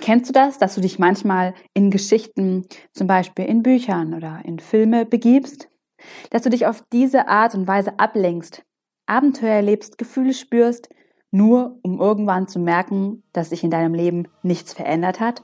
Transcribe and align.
Kennst 0.00 0.28
du 0.28 0.32
das, 0.32 0.58
dass 0.58 0.74
du 0.74 0.80
dich 0.80 0.98
manchmal 0.98 1.54
in 1.74 1.90
Geschichten, 1.90 2.66
zum 2.92 3.06
Beispiel 3.06 3.44
in 3.44 3.62
Büchern 3.62 4.14
oder 4.14 4.40
in 4.44 4.58
Filme 4.58 5.06
begibst? 5.06 5.68
Dass 6.30 6.42
du 6.42 6.50
dich 6.50 6.66
auf 6.66 6.82
diese 6.92 7.28
Art 7.28 7.54
und 7.54 7.68
Weise 7.68 7.98
ablenkst, 7.98 8.64
Abenteuer 9.06 9.54
erlebst, 9.54 9.98
Gefühle 9.98 10.34
spürst, 10.34 10.88
nur 11.30 11.78
um 11.82 12.00
irgendwann 12.00 12.48
zu 12.48 12.58
merken, 12.58 13.22
dass 13.32 13.50
sich 13.50 13.62
in 13.62 13.70
deinem 13.70 13.94
Leben 13.94 14.28
nichts 14.42 14.72
verändert 14.72 15.20
hat? 15.20 15.42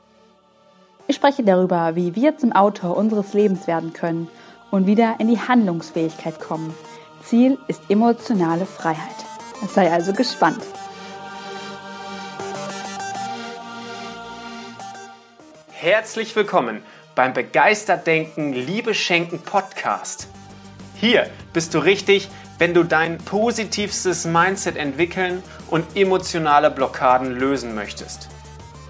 Ich 1.07 1.17
spreche 1.17 1.43
darüber, 1.43 1.97
wie 1.97 2.15
wir 2.17 2.37
zum 2.37 2.53
Autor 2.53 2.97
unseres 2.97 3.33
Lebens 3.33 3.67
werden 3.67 3.93
können 3.93 4.29
und 4.71 4.87
wieder 4.87 5.17
in 5.19 5.29
die 5.29 5.41
Handlungsfähigkeit 5.41 6.39
kommen. 6.41 6.75
Ziel 7.23 7.59
ist 7.69 7.83
emotionale 7.89 8.67
Freiheit. 8.67 9.17
Sei 9.69 9.91
also 9.91 10.13
gespannt. 10.13 10.63
Herzlich 15.81 16.35
willkommen 16.35 16.83
beim 17.15 17.33
Begeistert 17.35 18.05
Denken, 18.09 18.53
Liebe 18.53 18.95
Schenken 18.95 19.39
Podcast. 19.39 20.27
Hier 20.97 21.31
bist 21.53 21.73
du 21.73 21.79
richtig, 21.79 22.29
wenn 22.59 22.75
du 22.75 22.83
dein 22.83 23.19
positivstes 23.19 24.25
Mindset 24.25 24.75
entwickeln 24.75 25.41
und 25.71 25.97
emotionale 25.97 26.73
Blockaden 26.73 27.31
lösen 27.31 27.77
möchtest. 27.77 28.29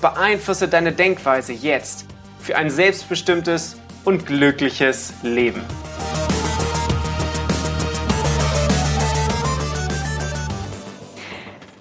Beeinflusse 0.01 0.66
deine 0.66 0.93
Denkweise 0.93 1.52
jetzt 1.52 2.06
für 2.41 2.56
ein 2.56 2.70
selbstbestimmtes 2.70 3.79
und 4.07 4.24
glückliches 4.24 5.12
Leben. 5.23 5.60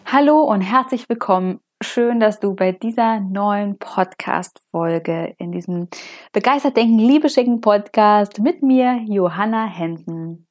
Hallo 0.06 0.42
und 0.42 0.60
herzlich 0.60 1.08
willkommen. 1.08 1.62
Schön, 1.88 2.20
dass 2.20 2.42
du 2.42 2.54
bei 2.54 2.74
dieser 2.74 3.22
neuen 3.22 3.80
Podcast-Folge 3.80 5.36
in 5.38 5.54
diesem 5.54 5.88
Begeistert 6.34 6.76
Denken, 6.76 7.00
Liebe 7.00 7.30
schicken 7.30 7.62
Podcast 7.62 8.40
mit 8.40 8.62
mir, 8.62 9.02
Johanna 9.06 9.66
Hensen, 9.66 10.48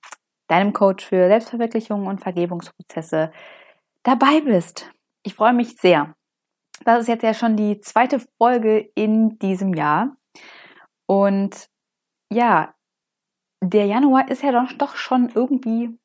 deinem 0.49 0.73
Coach 0.73 1.05
für 1.05 1.29
Selbstverwirklichung 1.29 2.07
und 2.07 2.23
Vergebungsprozesse, 2.23 3.33
dabei 4.03 4.41
bist. 4.41 4.91
Ich 5.25 5.35
freue 5.35 5.53
mich 5.53 5.77
sehr. 5.77 6.15
Das 6.87 7.03
ist 7.03 7.09
jetzt 7.09 7.23
ja 7.23 7.35
schon 7.35 7.57
die 7.57 7.81
zweite 7.81 8.19
Folge 8.39 8.91
in 8.95 9.39
diesem 9.39 9.75
Jahr. 9.75 10.17
Und 11.05 11.69
ja, 12.33 12.75
der 13.63 13.85
Januar 13.85 14.31
ist 14.31 14.43
ja 14.43 14.53
doch, 14.53 14.73
doch 14.79 14.97
schon 14.97 15.31
irgendwie 15.35 15.97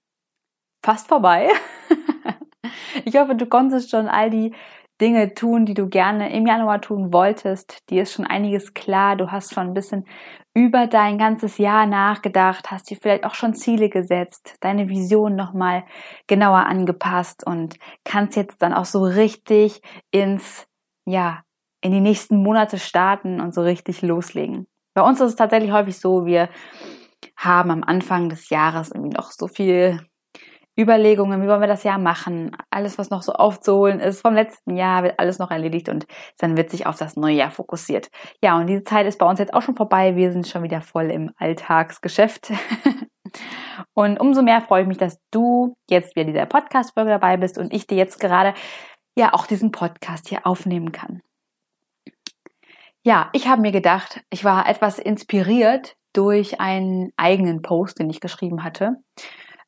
fast 0.84 1.08
vorbei. 1.08 1.50
ich 3.06 3.16
hoffe, 3.16 3.36
du 3.36 3.46
konntest 3.46 3.90
schon 3.90 4.10
all 4.10 4.30
die 4.30 4.54
Dinge 5.02 5.34
tun, 5.34 5.66
die 5.66 5.74
du 5.74 5.90
gerne 5.90 6.32
im 6.32 6.46
Januar 6.46 6.80
tun 6.80 7.12
wolltest. 7.12 7.90
Dir 7.90 8.04
ist 8.04 8.14
schon 8.14 8.26
einiges 8.26 8.74
klar. 8.74 9.16
Du 9.16 9.32
hast 9.32 9.54
schon 9.54 9.68
ein 9.68 9.74
bisschen 9.74 10.06
über 10.54 10.86
dein 10.88 11.18
ganzes 11.18 11.58
Jahr 11.58 11.86
nachgedacht, 11.86 12.72
hast 12.72 12.90
dir 12.90 12.98
vielleicht 13.02 13.24
auch 13.24 13.36
schon 13.36 13.56
Ziele 13.56 13.90
gesetzt, 13.90 14.58
deine 14.60 14.90
Vision 14.90 15.36
nochmal 15.36 15.86
genauer 16.28 16.66
angepasst 16.66 17.46
und 17.46 17.78
kannst 18.04 18.36
jetzt 18.36 18.62
dann 18.62 18.74
auch 18.74 18.86
so 18.86 19.04
richtig 19.04 19.82
ins, 20.12 20.68
ja, 21.06 21.44
in 21.82 21.92
die 21.92 22.02
nächsten 22.02 22.44
Monate 22.44 22.78
starten 22.78 23.42
und 23.42 23.54
so 23.54 23.62
richtig 23.62 24.02
loslegen. 24.02 24.68
Bei 24.94 25.02
uns 25.02 25.22
ist 25.22 25.30
es 25.30 25.36
tatsächlich 25.36 25.72
häufig 25.72 25.98
so, 25.98 26.26
wir 26.26 26.50
haben 27.38 27.72
am 27.72 27.84
Anfang 27.84 28.30
des 28.30 28.50
Jahres 28.50 28.92
irgendwie 28.92 29.16
noch 29.16 29.32
so 29.32 29.48
viel 29.48 30.00
Überlegungen, 30.78 31.42
wie 31.42 31.48
wollen 31.48 31.62
wir 31.62 31.68
das 31.68 31.84
Jahr 31.84 31.98
machen, 31.98 32.56
alles, 32.70 32.98
was 32.98 33.10
noch 33.10 33.24
so 33.24 33.34
aufzuholen 33.34 34.00
ist 34.00 34.22
vom 34.22 34.34
letzten 34.34 34.78
Jahr, 34.78 35.04
wird 35.04 35.20
alles 35.20 35.38
noch 35.38 35.52
erledigt 35.52 35.90
und 35.90 36.08
dann 36.40 36.56
wird 36.56 36.70
sich 36.70 36.86
auf 36.86 36.98
das 36.98 37.16
neue 37.16 37.36
Jahr 37.36 37.52
fokussiert. 37.52 38.10
Ja, 38.42 38.58
und 38.58 38.68
diese 38.68 38.84
Zeit 38.84 39.06
ist 39.06 39.20
bei 39.20 39.26
uns 39.26 39.40
jetzt 39.40 39.54
auch 39.54 39.62
schon 39.62 39.76
vorbei. 39.76 40.16
Wir 40.16 40.32
sind 40.32 40.48
schon 40.48 40.64
wieder 40.64 40.82
voll 40.82 41.12
im 41.12 41.32
Alltagsgeschäft. 41.38 42.54
und 43.94 44.20
umso 44.20 44.42
mehr 44.42 44.62
freue 44.62 44.84
ich 44.84 44.88
mich, 44.88 44.98
dass 44.98 45.20
du 45.32 45.76
jetzt 45.90 46.16
wieder 46.16 46.26
dieser 46.26 46.46
Podcast-Folge 46.46 47.12
dabei 47.12 47.38
bist 47.38 47.58
und 47.58 47.74
ich 47.74 47.86
dir 47.86 47.98
jetzt 47.98 48.20
gerade 48.20 48.54
ja 49.18 49.34
auch 49.34 49.48
diesen 49.48 49.72
Podcast 49.72 50.30
hier 50.30 50.48
aufnehmen 50.48 50.92
kann. 50.94 51.22
Ja, 53.04 53.30
ich 53.34 53.48
habe 53.48 53.62
mir 53.62 53.72
gedacht, 53.72 54.24
ich 54.30 54.46
war 54.46 54.70
etwas 54.70 55.00
inspiriert 55.00 55.96
durch 56.14 56.60
einen 56.60 57.12
eigenen 57.18 57.62
Post, 57.62 58.00
den 58.00 58.10
ich 58.10 58.22
geschrieben 58.22 58.64
hatte. 58.64 58.98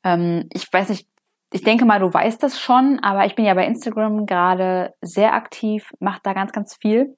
Ähm, 0.04 0.48
ich 0.52 0.72
weiß 0.72 0.90
nicht, 0.90 1.08
ich 1.54 1.62
denke 1.62 1.86
mal, 1.86 2.00
du 2.00 2.12
weißt 2.12 2.42
das 2.42 2.60
schon, 2.60 3.00
aber 3.04 3.26
ich 3.26 3.36
bin 3.36 3.46
ja 3.46 3.54
bei 3.54 3.66
Instagram 3.66 4.26
gerade 4.26 4.94
sehr 5.02 5.36
aktiv, 5.36 5.92
mache 6.00 6.20
da 6.24 6.34
ganz, 6.34 6.52
ganz 6.52 6.76
viel. 6.76 7.16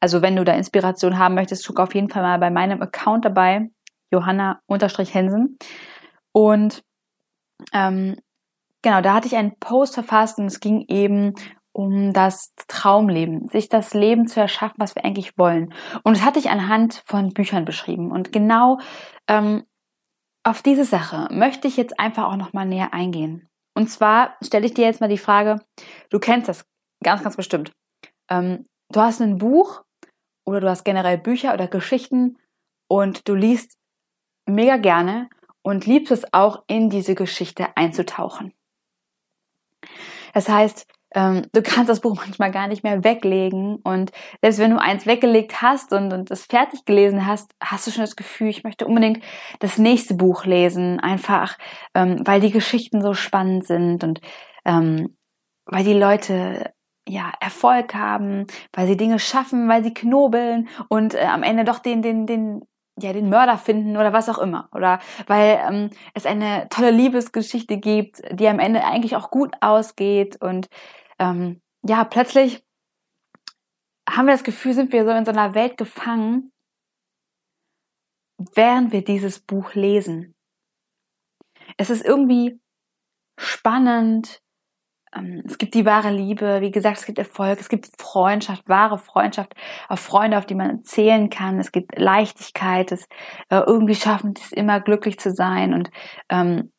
Also 0.00 0.22
wenn 0.22 0.36
du 0.36 0.44
da 0.44 0.54
Inspiration 0.54 1.18
haben 1.18 1.34
möchtest, 1.34 1.66
guck 1.66 1.80
auf 1.80 1.94
jeden 1.94 2.08
Fall 2.08 2.22
mal 2.22 2.38
bei 2.38 2.50
meinem 2.50 2.80
Account 2.80 3.26
dabei, 3.26 3.68
Johanna-Hensen. 4.10 5.58
Und 6.32 6.82
ähm, 7.74 8.16
genau, 8.80 9.02
da 9.02 9.14
hatte 9.14 9.26
ich 9.26 9.36
einen 9.36 9.58
Post 9.58 9.94
verfasst 9.94 10.38
und 10.38 10.46
es 10.46 10.60
ging 10.60 10.86
eben 10.88 11.34
um 11.72 12.12
das 12.12 12.54
Traumleben, 12.68 13.48
sich 13.48 13.68
das 13.68 13.92
Leben 13.92 14.28
zu 14.28 14.40
erschaffen, 14.40 14.76
was 14.78 14.94
wir 14.94 15.04
eigentlich 15.04 15.36
wollen. 15.36 15.74
Und 16.04 16.16
das 16.16 16.24
hatte 16.24 16.38
ich 16.38 16.48
anhand 16.48 17.02
von 17.04 17.34
Büchern 17.34 17.64
beschrieben. 17.64 18.12
Und 18.12 18.32
genau 18.32 18.78
ähm, 19.28 19.64
auf 20.44 20.62
diese 20.62 20.84
Sache 20.84 21.26
möchte 21.30 21.66
ich 21.66 21.76
jetzt 21.76 21.98
einfach 21.98 22.24
auch 22.24 22.36
nochmal 22.36 22.66
näher 22.66 22.92
eingehen. 22.92 23.48
Und 23.74 23.88
zwar 23.88 24.36
stelle 24.42 24.66
ich 24.66 24.74
dir 24.74 24.84
jetzt 24.84 25.00
mal 25.00 25.08
die 25.08 25.18
Frage, 25.18 25.60
du 26.10 26.18
kennst 26.20 26.48
das 26.48 26.64
ganz, 27.02 27.22
ganz 27.22 27.36
bestimmt. 27.36 27.72
Ähm, 28.28 28.64
du 28.90 29.00
hast 29.00 29.20
ein 29.20 29.38
Buch 29.38 29.82
oder 30.44 30.60
du 30.60 30.68
hast 30.68 30.84
generell 30.84 31.18
Bücher 31.18 31.54
oder 31.54 31.66
Geschichten 31.66 32.38
und 32.88 33.26
du 33.26 33.34
liest 33.34 33.76
mega 34.46 34.76
gerne 34.76 35.28
und 35.62 35.86
liebst 35.86 36.12
es 36.12 36.32
auch 36.32 36.62
in 36.66 36.90
diese 36.90 37.14
Geschichte 37.14 37.76
einzutauchen. 37.76 38.52
Das 40.34 40.48
heißt, 40.48 40.86
ähm, 41.14 41.46
du 41.52 41.62
kannst 41.62 41.88
das 41.88 42.00
Buch 42.00 42.16
manchmal 42.16 42.50
gar 42.50 42.66
nicht 42.66 42.82
mehr 42.82 43.04
weglegen. 43.04 43.76
Und 43.76 44.10
selbst 44.42 44.58
wenn 44.58 44.72
du 44.72 44.80
eins 44.80 45.06
weggelegt 45.06 45.62
hast 45.62 45.92
und, 45.92 46.12
und 46.12 46.28
fertig 46.36 46.84
gelesen 46.84 47.26
hast, 47.26 47.52
hast 47.62 47.86
du 47.86 47.90
schon 47.90 48.02
das 48.02 48.16
Gefühl, 48.16 48.48
ich 48.48 48.64
möchte 48.64 48.86
unbedingt 48.86 49.22
das 49.60 49.78
nächste 49.78 50.14
Buch 50.14 50.44
lesen. 50.44 51.00
Einfach, 51.00 51.56
ähm, 51.94 52.20
weil 52.24 52.40
die 52.40 52.50
Geschichten 52.50 53.00
so 53.00 53.14
spannend 53.14 53.64
sind 53.64 54.02
und 54.02 54.20
ähm, 54.64 55.14
weil 55.66 55.84
die 55.84 55.94
Leute 55.94 56.72
ja 57.08 57.32
Erfolg 57.40 57.94
haben, 57.94 58.46
weil 58.72 58.86
sie 58.86 58.96
Dinge 58.96 59.18
schaffen, 59.18 59.68
weil 59.68 59.84
sie 59.84 59.94
knobeln 59.94 60.68
und 60.88 61.14
äh, 61.14 61.24
am 61.24 61.42
Ende 61.42 61.64
doch 61.64 61.78
den, 61.78 62.02
den, 62.02 62.26
den 62.26 62.62
ja, 63.00 63.12
den 63.12 63.28
Mörder 63.28 63.58
finden 63.58 63.96
oder 63.96 64.12
was 64.12 64.28
auch 64.28 64.38
immer. 64.38 64.68
Oder 64.72 65.00
weil 65.26 65.60
ähm, 65.68 65.90
es 66.14 66.26
eine 66.26 66.68
tolle 66.70 66.90
Liebesgeschichte 66.92 67.78
gibt, 67.78 68.22
die 68.30 68.46
am 68.46 68.60
Ende 68.60 68.84
eigentlich 68.84 69.16
auch 69.16 69.30
gut 69.30 69.52
ausgeht 69.60 70.40
und 70.40 70.68
ähm, 71.24 71.60
ja, 71.86 72.04
plötzlich 72.04 72.64
haben 74.08 74.26
wir 74.26 74.34
das 74.34 74.44
Gefühl, 74.44 74.74
sind 74.74 74.92
wir 74.92 75.04
so 75.04 75.10
in 75.10 75.24
so 75.24 75.30
einer 75.30 75.54
Welt 75.54 75.76
gefangen, 75.76 76.52
während 78.54 78.92
wir 78.92 79.02
dieses 79.02 79.40
Buch 79.40 79.74
lesen. 79.74 80.34
Es 81.76 81.90
ist 81.90 82.04
irgendwie 82.04 82.60
spannend. 83.38 84.42
Ähm, 85.14 85.42
es 85.46 85.58
gibt 85.58 85.74
die 85.74 85.86
wahre 85.86 86.10
Liebe, 86.10 86.60
wie 86.60 86.70
gesagt, 86.70 86.98
es 86.98 87.06
gibt 87.06 87.18
Erfolg, 87.18 87.58
es 87.60 87.68
gibt 87.68 87.88
Freundschaft, 87.98 88.68
wahre 88.68 88.98
Freundschaft, 88.98 89.54
auf 89.88 90.00
Freunde, 90.00 90.36
auf 90.38 90.46
die 90.46 90.54
man 90.54 90.84
zählen 90.84 91.30
kann. 91.30 91.58
Es 91.58 91.72
gibt 91.72 91.98
Leichtigkeit, 91.98 92.92
es 92.92 93.06
äh, 93.48 93.60
irgendwie 93.60 93.94
schaffen 93.94 94.34
es 94.36 94.52
immer 94.52 94.80
glücklich 94.80 95.18
zu 95.18 95.32
sein 95.32 95.72
und 95.72 95.90
ähm, 96.28 96.72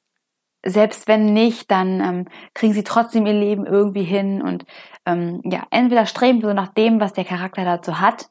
selbst 0.66 1.08
wenn 1.08 1.34
nicht, 1.34 1.70
dann 1.72 2.02
ähm, 2.02 2.28
kriegen 2.54 2.74
sie 2.74 2.84
trotzdem 2.84 3.26
ihr 3.26 3.34
Leben 3.34 3.66
irgendwie 3.66 4.04
hin 4.04 4.42
und 4.42 4.66
ähm, 5.06 5.42
ja, 5.44 5.68
entweder 5.70 6.06
streben 6.06 6.42
wir 6.42 6.50
so 6.50 6.56
nach 6.56 6.74
dem, 6.74 7.00
was 7.00 7.14
der 7.14 7.26
Charakter 7.26 7.64
dazu 7.64 8.00
hat, 8.00 8.30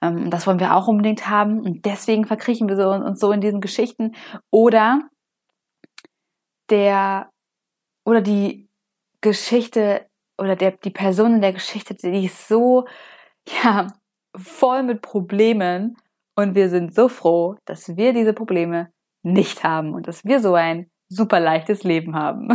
ähm, 0.00 0.30
das 0.30 0.46
wollen 0.46 0.60
wir 0.60 0.74
auch 0.74 0.86
unbedingt 0.86 1.28
haben 1.28 1.60
und 1.60 1.84
deswegen 1.84 2.24
verkriechen 2.24 2.68
wir 2.68 2.76
so, 2.76 2.90
uns 2.90 3.20
so 3.20 3.32
in 3.32 3.40
diesen 3.40 3.60
Geschichten 3.60 4.14
oder 4.50 5.02
der 6.70 7.30
oder 8.04 8.20
die 8.20 8.68
Geschichte 9.20 10.06
oder 10.38 10.56
der, 10.56 10.72
die 10.72 10.90
Person 10.90 11.34
in 11.34 11.40
der 11.42 11.52
Geschichte, 11.52 11.94
die 11.94 12.26
ist 12.26 12.48
so 12.48 12.86
ja 13.62 13.88
voll 14.36 14.84
mit 14.84 15.02
Problemen 15.02 15.96
und 16.36 16.54
wir 16.54 16.68
sind 16.68 16.94
so 16.94 17.08
froh, 17.08 17.56
dass 17.64 17.96
wir 17.96 18.12
diese 18.12 18.32
Probleme 18.32 18.92
nicht 19.22 19.64
haben 19.64 19.92
und 19.94 20.08
dass 20.08 20.24
wir 20.24 20.40
so 20.40 20.54
ein 20.54 20.90
super 21.10 21.40
leichtes 21.40 21.82
Leben 21.82 22.14
haben. 22.14 22.48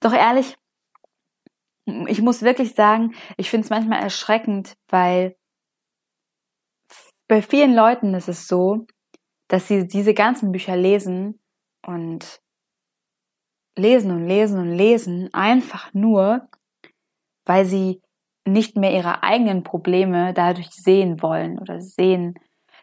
Doch 0.00 0.14
ehrlich, 0.14 0.56
ich 2.06 2.22
muss 2.22 2.42
wirklich 2.42 2.74
sagen, 2.74 3.14
ich 3.36 3.50
finde 3.50 3.64
es 3.64 3.70
manchmal 3.70 4.00
erschreckend, 4.02 4.76
weil 4.88 5.36
bei 7.28 7.42
vielen 7.42 7.74
Leuten 7.74 8.14
ist 8.14 8.28
es 8.28 8.48
so, 8.48 8.86
dass 9.48 9.68
sie 9.68 9.86
diese 9.86 10.14
ganzen 10.14 10.52
Bücher 10.52 10.76
lesen 10.76 11.40
und 11.86 12.40
lesen 13.76 14.10
und 14.12 14.26
lesen 14.26 14.60
und 14.60 14.72
lesen, 14.72 15.32
einfach 15.32 15.92
nur, 15.92 16.48
weil 17.44 17.64
sie 17.64 18.00
nicht 18.46 18.76
mehr 18.76 18.92
ihre 18.92 19.22
eigenen 19.22 19.62
Probleme 19.62 20.32
dadurch 20.34 20.70
sehen 20.70 21.22
wollen 21.22 21.58
oder 21.58 21.80
sehen, 21.80 22.34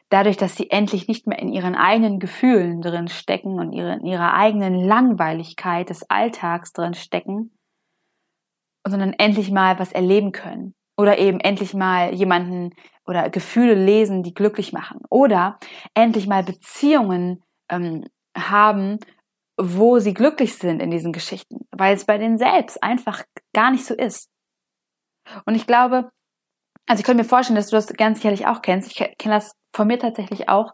dadurch, 0.10 0.38
dass 0.38 0.56
sie 0.56 0.70
endlich 0.70 1.08
nicht 1.08 1.28
mehr 1.28 1.40
in 1.40 1.50
ihren 1.50 1.76
eigenen 1.76 2.20
Gefühlen 2.20 2.82
drin 2.82 3.08
stecken 3.08 3.60
und 3.60 3.74
ihre, 3.74 3.96
in 3.96 4.06
ihrer 4.06 4.34
eigenen 4.34 4.76
Langweiligkeit 4.76 5.90
des 5.90 6.10
Alltags 6.10 6.72
drin 6.74 6.94
stecken, 6.94 7.52
sondern 8.88 9.14
endlich 9.14 9.52
mal 9.52 9.80
was 9.80 9.92
erleben 9.92 10.32
können 10.32 10.74
oder 10.98 11.20
eben 11.20 11.40
endlich 11.40 11.74
mal 11.74 12.14
jemanden 12.14 12.72
oder 13.06 13.30
Gefühle 13.30 13.74
lesen, 13.74 14.24
die 14.24 14.34
glücklich 14.34 14.74
machen 14.74 15.02
oder 15.10 15.60
endlich 15.94 16.28
mal 16.28 16.44
Beziehungen 16.44 17.44
ähm, 17.70 18.06
haben, 18.38 19.00
wo 19.60 20.00
sie 20.00 20.14
glücklich 20.14 20.56
sind 20.56 20.82
in 20.82 20.92
diesen 20.92 21.14
Geschichten, 21.14 21.68
weil 21.72 21.96
es 21.96 22.06
bei 22.06 22.18
denen 22.18 22.38
selbst 22.38 22.82
einfach 22.84 23.24
gar 23.54 23.72
nicht 23.72 23.86
so 23.86 23.94
ist. 23.94 24.30
Und 25.46 25.56
ich 25.56 25.66
glaube, 25.68 26.10
also 26.86 27.02
ich 27.02 27.06
könnte 27.06 27.24
mir 27.24 27.30
vorstellen, 27.30 27.56
dass 27.56 27.70
du 27.70 27.76
das 27.76 27.88
ganz 27.94 28.20
sicherlich 28.20 28.48
auch 28.48 28.62
kennst. 28.62 28.92
Ich 28.92 29.18
kenne 29.18 29.36
das 29.36 29.52
von 29.78 29.88
mir 29.88 30.00
tatsächlich 30.00 30.50
auch, 30.50 30.74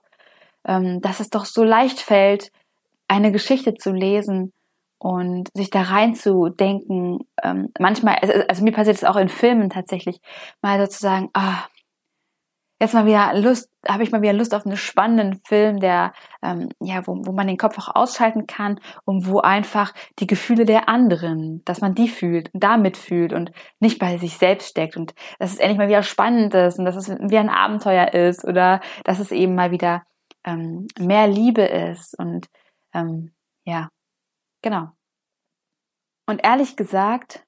ähm, 0.66 1.02
dass 1.02 1.20
es 1.20 1.30
doch 1.30 1.46
so 1.46 1.64
leicht 1.64 2.00
fällt, 2.00 2.52
eine 3.08 3.32
Geschichte 3.32 3.76
zu 3.76 3.92
lesen 3.92 4.54
und 4.98 5.50
sich 5.54 5.70
da 5.70 5.82
reinzudenken. 5.84 7.20
Ähm, 7.44 7.70
manchmal, 7.78 8.16
also, 8.22 8.34
also 8.48 8.64
mir 8.64 8.72
passiert 8.72 8.96
es 8.96 9.04
auch 9.04 9.18
in 9.18 9.30
Filmen 9.30 9.70
tatsächlich, 9.70 10.20
mal 10.62 10.80
sozusagen, 10.80 11.30
ah, 11.34 11.66
jetzt 12.84 12.94
mal 12.94 13.06
wieder 13.06 13.34
Lust, 13.34 13.72
habe 13.88 14.04
ich 14.04 14.12
mal 14.12 14.22
wieder 14.22 14.34
Lust 14.34 14.54
auf 14.54 14.66
einen 14.66 14.78
spannenden 14.78 15.42
Film, 15.44 15.80
der 15.80 16.14
ähm, 16.42 16.70
ja, 16.80 17.06
wo, 17.08 17.16
wo 17.26 17.32
man 17.32 17.48
den 17.48 17.58
Kopf 17.58 17.78
auch 17.80 17.96
ausschalten 17.96 18.46
kann 18.46 18.80
und 19.06 19.28
wo 19.28 19.40
einfach 19.40 19.94
die 20.20 20.28
Gefühle 20.28 20.66
der 20.66 20.90
anderen, 20.90 21.64
dass 21.66 21.82
man 21.82 21.96
die 21.96 22.08
fühlt 22.08 22.54
und 22.54 22.64
damit 22.64 22.98
fühlt 22.98 23.34
und 23.34 23.52
nicht 23.80 24.00
bei 24.00 24.18
sich 24.18 24.38
selbst 24.38 24.70
steckt 24.70 24.98
und 24.98 25.16
dass 25.40 25.54
es 25.54 25.60
endlich 25.60 25.78
mal 25.78 25.88
wieder 25.88 26.04
spannend 26.04 26.54
ist 26.54 26.78
und 26.78 26.86
dass 26.86 26.96
es 26.96 27.10
wie 27.10 27.38
ein 27.38 27.50
Abenteuer 27.50 28.14
ist 28.14 28.46
oder 28.46 28.82
dass 29.04 29.20
es 29.20 29.32
eben 29.32 29.56
mal 29.56 29.72
wieder 29.72 30.04
ähm, 30.44 30.88
mehr 31.00 31.28
Liebe 31.28 31.64
ist 31.64 32.18
und 32.20 32.48
ähm, 32.94 33.34
ja, 33.66 33.90
genau. 34.62 34.90
Und 36.26 36.44
ehrlich 36.44 36.76
gesagt 36.76 37.46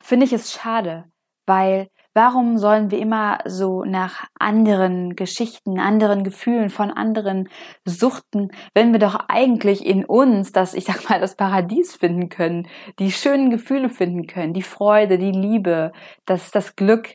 finde 0.00 0.24
ich 0.24 0.32
es 0.32 0.52
schade, 0.52 1.04
weil 1.46 1.88
Warum 2.16 2.56
sollen 2.56 2.90
wir 2.90 2.98
immer 2.98 3.40
so 3.44 3.84
nach 3.84 4.24
anderen 4.38 5.16
Geschichten, 5.16 5.78
anderen 5.78 6.24
Gefühlen 6.24 6.70
von 6.70 6.90
anderen 6.90 7.50
suchten, 7.84 8.52
wenn 8.72 8.92
wir 8.92 8.98
doch 8.98 9.28
eigentlich 9.28 9.84
in 9.84 10.02
uns 10.02 10.50
das, 10.50 10.72
ich 10.72 10.86
sag 10.86 11.10
mal, 11.10 11.20
das 11.20 11.36
Paradies 11.36 11.94
finden 11.94 12.30
können, 12.30 12.68
die 12.98 13.12
schönen 13.12 13.50
Gefühle 13.50 13.90
finden 13.90 14.26
können, 14.26 14.54
die 14.54 14.62
Freude, 14.62 15.18
die 15.18 15.30
Liebe, 15.30 15.92
das, 16.24 16.50
das 16.52 16.74
Glück. 16.74 17.12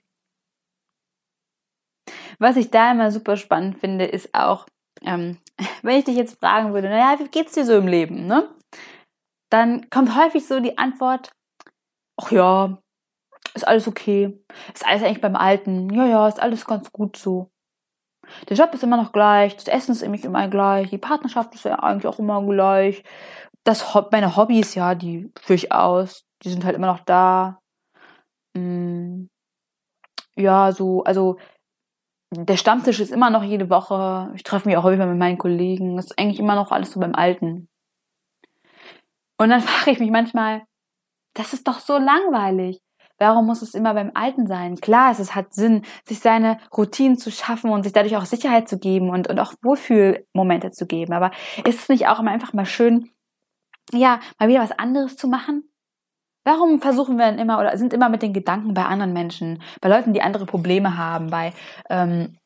Was 2.37 2.55
ich 2.55 2.69
da 2.69 2.91
immer 2.91 3.09
super 3.09 3.37
spannend 3.37 3.79
finde, 3.79 4.05
ist 4.05 4.35
auch, 4.35 4.67
ähm, 5.01 5.39
wenn 5.81 5.97
ich 5.97 6.05
dich 6.05 6.15
jetzt 6.15 6.39
fragen 6.39 6.75
würde, 6.75 6.89
naja, 6.89 7.17
wie 7.17 7.27
geht's 7.27 7.53
dir 7.53 7.65
so 7.65 7.75
im 7.75 7.87
Leben, 7.87 8.27
ne? 8.27 8.53
Dann 9.49 9.89
kommt 9.89 10.15
häufig 10.15 10.45
so 10.45 10.59
die 10.59 10.77
Antwort, 10.77 11.31
ach 12.21 12.31
ja, 12.31 12.77
ist 13.53 13.67
alles 13.67 13.87
okay. 13.87 14.37
Ist 14.73 14.85
alles 14.85 15.03
eigentlich 15.03 15.21
beim 15.21 15.35
Alten. 15.35 15.89
Ja, 15.93 16.05
ja, 16.05 16.27
ist 16.27 16.41
alles 16.41 16.65
ganz 16.65 16.91
gut 16.91 17.17
so. 17.17 17.51
Der 18.49 18.57
Job 18.57 18.73
ist 18.73 18.83
immer 18.83 18.97
noch 18.97 19.11
gleich, 19.11 19.55
das 19.55 19.67
Essen 19.67 19.91
ist 19.91 20.01
nämlich 20.01 20.23
immer 20.23 20.47
gleich, 20.47 20.89
die 20.89 20.97
Partnerschaft 20.97 21.53
ist 21.55 21.65
ja 21.65 21.79
eigentlich 21.79 22.07
auch 22.07 22.19
immer 22.19 22.41
gleich. 22.45 23.03
Das, 23.63 23.93
meine 24.11 24.35
Hobbys, 24.35 24.75
ja, 24.75 24.95
die 24.95 25.31
führe 25.39 25.55
ich 25.55 25.71
aus, 25.71 26.25
die 26.43 26.49
sind 26.49 26.65
halt 26.65 26.75
immer 26.75 26.87
noch 26.87 27.01
da. 27.01 27.59
Hm. 28.55 29.29
Ja, 30.35 30.71
so, 30.71 31.03
also 31.03 31.37
der 32.33 32.57
Stammtisch 32.57 32.99
ist 32.99 33.11
immer 33.11 33.29
noch 33.29 33.43
jede 33.43 33.69
Woche. 33.69 34.31
Ich 34.35 34.43
treffe 34.43 34.67
mich 34.67 34.77
auch 34.77 34.83
häufiger 34.83 35.05
mit 35.05 35.17
meinen 35.17 35.37
Kollegen. 35.37 35.97
Das 35.97 36.05
ist 36.05 36.19
eigentlich 36.19 36.39
immer 36.39 36.55
noch 36.55 36.71
alles 36.71 36.91
so 36.91 36.99
beim 36.99 37.13
Alten. 37.13 37.67
Und 39.37 39.49
dann 39.49 39.61
frage 39.61 39.91
ich 39.91 39.99
mich 39.99 40.11
manchmal, 40.11 40.63
das 41.35 41.53
ist 41.53 41.67
doch 41.67 41.79
so 41.79 41.97
langweilig. 41.97 42.79
Warum 43.21 43.45
muss 43.45 43.61
es 43.61 43.75
immer 43.75 43.93
beim 43.93 44.09
Alten 44.15 44.47
sein? 44.47 44.77
Klar, 44.77 45.11
es 45.11 45.35
hat 45.35 45.53
Sinn, 45.53 45.83
sich 46.05 46.21
seine 46.21 46.57
Routinen 46.75 47.19
zu 47.19 47.29
schaffen 47.29 47.69
und 47.69 47.83
sich 47.83 47.93
dadurch 47.93 48.17
auch 48.17 48.25
Sicherheit 48.25 48.67
zu 48.67 48.79
geben 48.79 49.11
und, 49.11 49.27
und 49.27 49.39
auch 49.39 49.53
Wohlfühlmomente 49.61 50.71
zu 50.71 50.87
geben. 50.87 51.13
Aber 51.13 51.29
ist 51.63 51.81
es 51.81 51.89
nicht 51.89 52.07
auch 52.07 52.19
immer 52.19 52.31
einfach 52.31 52.53
mal 52.53 52.65
schön, 52.65 53.11
ja, 53.93 54.19
mal 54.39 54.49
wieder 54.49 54.61
was 54.61 54.71
anderes 54.71 55.17
zu 55.17 55.27
machen? 55.27 55.71
Warum 56.45 56.81
versuchen 56.81 57.19
wir 57.19 57.25
dann 57.27 57.37
immer 57.37 57.59
oder 57.59 57.77
sind 57.77 57.93
immer 57.93 58.09
mit 58.09 58.23
den 58.23 58.33
Gedanken 58.33 58.73
bei 58.73 58.85
anderen 58.85 59.13
Menschen, 59.13 59.61
bei 59.81 59.89
Leuten, 59.89 60.13
die 60.13 60.23
andere 60.23 60.47
Probleme 60.47 60.97
haben, 60.97 61.29
bei, 61.29 61.53
ähm, 61.91 62.39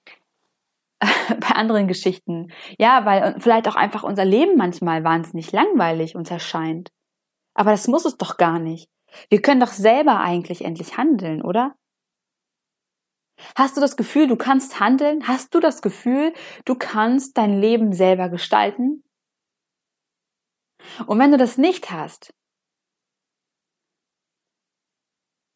bei 1.00 1.56
anderen 1.56 1.88
Geschichten? 1.88 2.51
Ja, 2.77 3.06
weil 3.06 3.39
vielleicht 3.39 3.69
auch 3.69 3.77
einfach 3.77 4.04
unser 4.04 4.25
Leben 4.25 4.57
manchmal 4.57 5.06
wahnsinnig 5.06 5.54
langweilig 5.54 6.18
uns 6.18 6.30
erscheint. 6.30 6.92
Aber 7.54 7.72
das 7.72 7.88
muss 7.88 8.04
es 8.04 8.18
doch 8.18 8.36
gar 8.36 8.60
nicht. 8.60 8.89
Wir 9.29 9.41
können 9.41 9.59
doch 9.59 9.71
selber 9.71 10.19
eigentlich 10.19 10.63
endlich 10.63 10.97
handeln, 10.97 11.41
oder? 11.41 11.75
Hast 13.57 13.75
du 13.75 13.81
das 13.81 13.97
Gefühl, 13.97 14.27
du 14.27 14.38
kannst 14.38 14.79
handeln? 14.79 15.27
Hast 15.27 15.53
du 15.53 15.59
das 15.59 15.81
Gefühl, 15.81 16.33
du 16.63 16.75
kannst 16.75 17.38
dein 17.38 17.59
Leben 17.59 17.94
selber 17.94 18.29
gestalten? 18.29 19.03
Und 21.07 21.19
wenn 21.19 21.31
du 21.31 21.38
das 21.38 21.57
nicht 21.57 21.91
hast, 21.91 22.33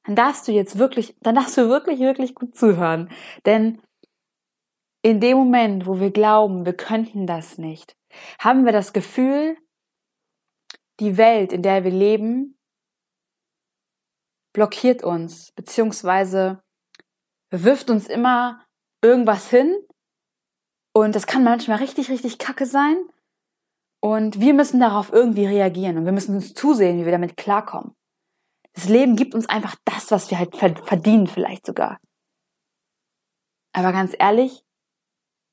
dann 0.06 0.16
darfst 0.16 0.48
du 0.48 0.52
jetzt 0.52 0.78
wirklich, 0.78 1.16
dann 1.22 1.36
darfst 1.36 1.58
du 1.58 1.70
wirklich, 1.70 2.00
wirklich 2.00 2.36
gut 2.36 2.56
zuhören. 2.56 3.12
Denn 3.46 3.82
in 5.04 5.20
dem 5.20 5.38
Moment, 5.38 5.86
wo 5.86 6.00
wir 6.00 6.12
glauben, 6.12 6.66
wir 6.66 6.76
könnten 6.76 7.28
das 7.28 7.58
nicht, 7.58 7.96
haben 8.40 8.66
wir 8.66 8.72
das 8.72 8.92
Gefühl, 8.92 9.58
die 11.00 11.18
Welt, 11.18 11.54
in 11.54 11.62
der 11.62 11.84
wir 11.84 11.92
leben, 11.92 12.59
blockiert 14.54 15.04
uns, 15.04 15.52
beziehungsweise 15.54 16.62
wirft 17.52 17.90
uns 17.90 18.08
immer 18.08 18.66
irgendwas 19.02 19.50
hin. 19.50 19.76
Und 20.94 21.16
das 21.16 21.28
kann 21.28 21.44
manchmal 21.44 21.78
richtig, 21.78 22.10
richtig 22.10 22.38
kacke 22.38 22.66
sein. 22.66 22.98
Und 24.02 24.40
wir 24.40 24.54
müssen 24.54 24.80
darauf 24.80 25.12
irgendwie 25.12 25.46
reagieren 25.46 25.98
und 25.98 26.06
wir 26.06 26.12
müssen 26.12 26.36
uns 26.36 26.54
zusehen, 26.54 27.00
wie 27.00 27.06
wir 27.06 27.12
damit 27.12 27.38
klarkommen. 27.38 27.96
Das 28.74 28.88
Leben 28.88 29.16
gibt 29.16 29.36
uns 29.36 29.50
einfach 29.50 29.76
das, 29.84 30.10
was 30.12 30.32
wir 30.32 30.40
halt 30.40 30.56
verdienen, 30.56 31.28
vielleicht 31.28 31.66
sogar. 31.66 32.00
Aber 33.74 33.92
ganz 33.92 34.16
ehrlich, 34.18 34.64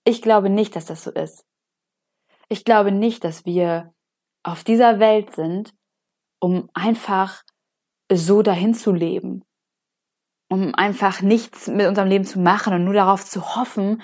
ich 0.04 0.22
glaube 0.22 0.48
nicht, 0.48 0.76
dass 0.76 0.86
das 0.86 1.02
so 1.02 1.10
ist. 1.10 1.44
Ich 2.48 2.64
glaube 2.64 2.92
nicht, 2.92 3.24
dass 3.24 3.44
wir 3.44 3.92
auf 4.44 4.62
dieser 4.62 5.00
Welt 5.00 5.34
sind, 5.34 5.74
um 6.40 6.70
einfach 6.72 7.42
so 8.12 8.42
dahin 8.42 8.74
zu 8.74 8.92
leben. 8.92 9.42
Um 10.48 10.74
einfach 10.74 11.22
nichts 11.22 11.66
mit 11.66 11.86
unserem 11.86 12.08
Leben 12.08 12.24
zu 12.24 12.38
machen 12.38 12.72
und 12.72 12.84
nur 12.84 12.94
darauf 12.94 13.24
zu 13.24 13.56
hoffen, 13.56 14.02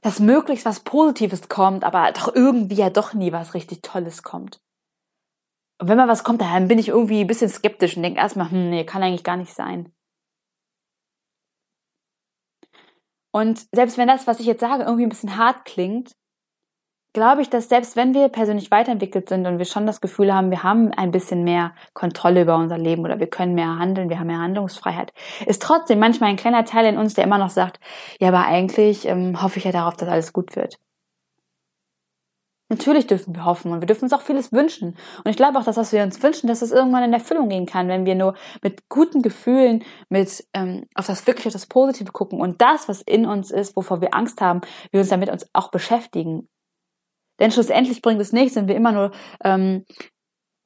dass 0.00 0.20
möglichst 0.20 0.66
was 0.66 0.80
Positives 0.80 1.48
kommt, 1.48 1.84
aber 1.84 2.12
doch 2.12 2.34
irgendwie 2.34 2.76
ja 2.76 2.90
doch 2.90 3.14
nie 3.14 3.32
was 3.32 3.54
richtig 3.54 3.82
Tolles 3.82 4.22
kommt. 4.22 4.60
Und 5.80 5.88
wenn 5.88 5.96
mal 5.96 6.08
was 6.08 6.24
kommt, 6.24 6.40
dann 6.40 6.68
bin 6.68 6.78
ich 6.78 6.88
irgendwie 6.88 7.20
ein 7.20 7.26
bisschen 7.26 7.50
skeptisch 7.50 7.96
und 7.96 8.02
denke 8.02 8.20
erstmal, 8.20 8.50
hm, 8.50 8.70
nee, 8.70 8.84
kann 8.84 9.02
eigentlich 9.02 9.24
gar 9.24 9.36
nicht 9.36 9.52
sein. 9.52 9.92
Und 13.32 13.66
selbst 13.74 13.98
wenn 13.98 14.06
das, 14.06 14.26
was 14.26 14.40
ich 14.40 14.46
jetzt 14.46 14.60
sage, 14.60 14.84
irgendwie 14.84 15.02
ein 15.04 15.08
bisschen 15.08 15.36
hart 15.36 15.64
klingt, 15.64 16.14
glaube 17.14 17.40
ich, 17.42 17.48
dass 17.48 17.68
selbst 17.68 17.96
wenn 17.96 18.12
wir 18.12 18.28
persönlich 18.28 18.70
weiterentwickelt 18.70 19.28
sind 19.28 19.46
und 19.46 19.58
wir 19.58 19.64
schon 19.64 19.86
das 19.86 20.02
Gefühl 20.02 20.34
haben, 20.34 20.50
wir 20.50 20.62
haben 20.62 20.92
ein 20.92 21.12
bisschen 21.12 21.44
mehr 21.44 21.72
Kontrolle 21.94 22.42
über 22.42 22.56
unser 22.56 22.76
Leben 22.76 23.04
oder 23.04 23.20
wir 23.20 23.28
können 23.28 23.54
mehr 23.54 23.78
handeln, 23.78 24.10
wir 24.10 24.18
haben 24.18 24.26
mehr 24.26 24.40
Handlungsfreiheit, 24.40 25.14
ist 25.46 25.62
trotzdem 25.62 26.00
manchmal 26.00 26.30
ein 26.30 26.36
kleiner 26.36 26.64
Teil 26.66 26.84
in 26.86 26.98
uns, 26.98 27.14
der 27.14 27.24
immer 27.24 27.38
noch 27.38 27.50
sagt, 27.50 27.80
ja, 28.20 28.28
aber 28.28 28.44
eigentlich 28.46 29.06
ähm, 29.06 29.40
hoffe 29.40 29.58
ich 29.58 29.64
ja 29.64 29.72
darauf, 29.72 29.96
dass 29.96 30.08
alles 30.08 30.32
gut 30.32 30.56
wird. 30.56 30.78
Natürlich 32.70 33.06
dürfen 33.06 33.36
wir 33.36 33.44
hoffen 33.44 33.70
und 33.70 33.80
wir 33.80 33.86
dürfen 33.86 34.04
uns 34.04 34.12
auch 34.12 34.22
vieles 34.22 34.50
wünschen. 34.50 34.96
Und 35.22 35.30
ich 35.30 35.36
glaube 35.36 35.58
auch, 35.58 35.64
dass 35.64 35.76
was 35.76 35.92
wir 35.92 36.02
uns 36.02 36.20
wünschen, 36.22 36.48
dass 36.48 36.62
es 36.62 36.72
irgendwann 36.72 37.04
in 37.04 37.12
Erfüllung 37.12 37.48
gehen 37.48 37.66
kann, 37.66 37.88
wenn 37.88 38.06
wir 38.06 38.16
nur 38.16 38.34
mit 38.62 38.88
guten 38.88 39.22
Gefühlen, 39.22 39.84
mit 40.08 40.44
ähm, 40.54 40.86
auf 40.94 41.06
das 41.06 41.26
wirklich 41.26 41.46
auf 41.46 41.52
das 41.52 41.66
Positive 41.66 42.10
gucken 42.10 42.40
und 42.40 42.60
das, 42.60 42.88
was 42.88 43.02
in 43.02 43.26
uns 43.26 43.52
ist, 43.52 43.76
wovor 43.76 44.00
wir 44.00 44.14
Angst 44.14 44.40
haben, 44.40 44.62
wir 44.90 45.00
uns 45.00 45.10
damit 45.10 45.30
uns 45.30 45.46
auch 45.52 45.70
beschäftigen 45.70 46.48
denn 47.40 47.50
schlussendlich 47.50 48.02
bringt 48.02 48.20
es 48.20 48.32
nichts, 48.32 48.56
wenn 48.56 48.68
wir 48.68 48.76
immer 48.76 48.92
nur 48.92 49.10
ähm, 49.42 49.84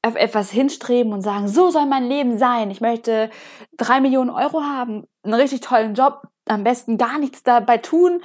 auf 0.02 0.14
etwas 0.14 0.50
hinstreben 0.50 1.12
und 1.12 1.22
sagen, 1.22 1.48
so 1.48 1.70
soll 1.70 1.86
mein 1.86 2.08
Leben 2.08 2.38
sein. 2.38 2.70
Ich 2.70 2.80
möchte 2.80 3.30
drei 3.76 4.00
Millionen 4.00 4.30
Euro 4.30 4.62
haben, 4.62 5.04
einen 5.22 5.34
richtig 5.34 5.60
tollen 5.60 5.94
Job, 5.94 6.22
am 6.46 6.64
besten 6.64 6.98
gar 6.98 7.18
nichts 7.18 7.42
dabei 7.42 7.78
tun, 7.78 8.22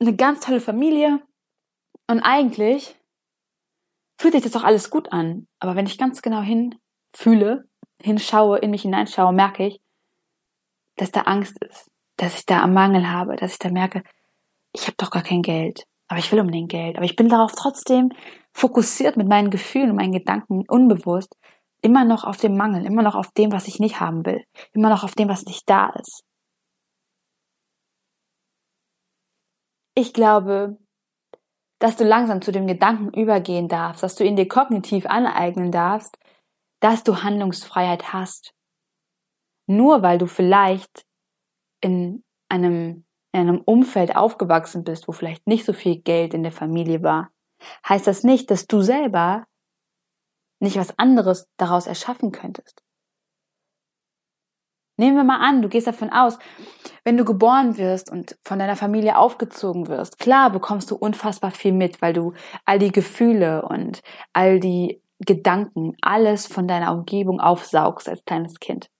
eine 0.00 0.14
ganz 0.14 0.40
tolle 0.40 0.60
Familie. 0.60 1.20
Und 2.10 2.20
eigentlich 2.20 2.96
fühlt 4.20 4.34
sich 4.34 4.42
das 4.42 4.52
doch 4.52 4.64
alles 4.64 4.90
gut 4.90 5.12
an. 5.12 5.46
Aber 5.60 5.76
wenn 5.76 5.86
ich 5.86 5.98
ganz 5.98 6.22
genau 6.22 6.42
hinfühle, 6.42 7.68
hinschaue, 8.02 8.58
in 8.58 8.70
mich 8.70 8.82
hineinschaue, 8.82 9.32
merke 9.32 9.66
ich, 9.66 9.80
dass 10.96 11.10
da 11.10 11.22
Angst 11.22 11.56
ist, 11.64 11.90
dass 12.16 12.38
ich 12.38 12.46
da 12.46 12.62
am 12.62 12.74
Mangel 12.74 13.10
habe, 13.10 13.36
dass 13.36 13.52
ich 13.52 13.58
da 13.58 13.70
merke, 13.70 14.02
ich 14.72 14.82
habe 14.82 14.96
doch 14.98 15.10
gar 15.10 15.22
kein 15.22 15.42
Geld, 15.42 15.86
aber 16.08 16.18
ich 16.18 16.32
will 16.32 16.40
unbedingt 16.40 16.70
Geld, 16.70 16.96
aber 16.96 17.04
ich 17.04 17.16
bin 17.16 17.28
darauf 17.28 17.52
trotzdem 17.52 18.10
fokussiert 18.52 19.16
mit 19.16 19.28
meinen 19.28 19.50
Gefühlen 19.50 19.90
und 19.90 19.96
meinen 19.96 20.12
Gedanken 20.12 20.64
unbewusst 20.68 21.36
immer 21.82 22.04
noch 22.04 22.24
auf 22.24 22.38
dem 22.38 22.56
Mangel, 22.56 22.84
immer 22.84 23.02
noch 23.02 23.14
auf 23.14 23.30
dem, 23.32 23.52
was 23.52 23.68
ich 23.68 23.78
nicht 23.78 24.00
haben 24.00 24.26
will, 24.26 24.44
immer 24.72 24.88
noch 24.88 25.04
auf 25.04 25.14
dem, 25.14 25.28
was 25.28 25.44
nicht 25.44 25.68
da 25.68 25.90
ist. 25.90 26.24
Ich 29.94 30.12
glaube, 30.12 30.78
dass 31.80 31.96
du 31.96 32.04
langsam 32.04 32.42
zu 32.42 32.52
dem 32.52 32.66
Gedanken 32.66 33.12
übergehen 33.18 33.68
darfst, 33.68 34.02
dass 34.02 34.16
du 34.16 34.24
ihn 34.24 34.36
dir 34.36 34.48
kognitiv 34.48 35.06
aneignen 35.06 35.70
darfst, 35.70 36.18
dass 36.80 37.04
du 37.04 37.22
Handlungsfreiheit 37.22 38.12
hast. 38.12 38.54
Nur 39.66 40.02
weil 40.02 40.18
du 40.18 40.26
vielleicht 40.26 41.04
in 41.80 42.24
einem, 42.48 43.04
in 43.32 43.40
einem 43.40 43.60
Umfeld 43.60 44.16
aufgewachsen 44.16 44.84
bist, 44.84 45.08
wo 45.08 45.12
vielleicht 45.12 45.46
nicht 45.46 45.64
so 45.64 45.72
viel 45.72 46.00
Geld 46.00 46.34
in 46.34 46.42
der 46.42 46.52
Familie 46.52 47.02
war, 47.02 47.30
heißt 47.88 48.06
das 48.06 48.24
nicht, 48.24 48.50
dass 48.50 48.66
du 48.66 48.80
selber 48.80 49.46
nicht 50.60 50.76
was 50.76 50.98
anderes 50.98 51.48
daraus 51.56 51.86
erschaffen 51.86 52.32
könntest. 52.32 52.82
Nehmen 55.00 55.16
wir 55.16 55.22
mal 55.22 55.38
an, 55.38 55.62
du 55.62 55.68
gehst 55.68 55.86
davon 55.86 56.10
aus, 56.10 56.38
wenn 57.04 57.16
du 57.16 57.24
geboren 57.24 57.78
wirst 57.78 58.10
und 58.10 58.36
von 58.42 58.58
deiner 58.58 58.74
Familie 58.74 59.16
aufgezogen 59.16 59.86
wirst, 59.86 60.18
klar 60.18 60.50
bekommst 60.50 60.90
du 60.90 60.96
unfassbar 60.96 61.52
viel 61.52 61.72
mit, 61.72 62.02
weil 62.02 62.12
du 62.12 62.34
all 62.64 62.80
die 62.80 62.90
Gefühle 62.90 63.62
und 63.62 64.02
all 64.32 64.58
die 64.58 65.00
Gedanken, 65.20 65.96
alles 66.00 66.48
von 66.48 66.66
deiner 66.66 66.92
Umgebung 66.92 67.40
aufsaugst 67.40 68.08
als 68.08 68.24
kleines 68.24 68.58
Kind. 68.58 68.90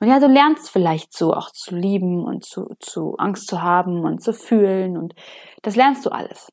Und 0.00 0.08
ja, 0.08 0.18
du 0.18 0.26
lernst 0.26 0.70
vielleicht 0.70 1.12
so 1.12 1.34
auch 1.34 1.50
zu 1.50 1.74
lieben 1.74 2.24
und 2.24 2.44
zu, 2.44 2.74
zu 2.80 3.16
Angst 3.18 3.46
zu 3.48 3.62
haben 3.62 4.04
und 4.04 4.22
zu 4.22 4.32
fühlen 4.32 4.96
und 4.96 5.14
das 5.62 5.76
lernst 5.76 6.06
du 6.06 6.10
alles. 6.10 6.48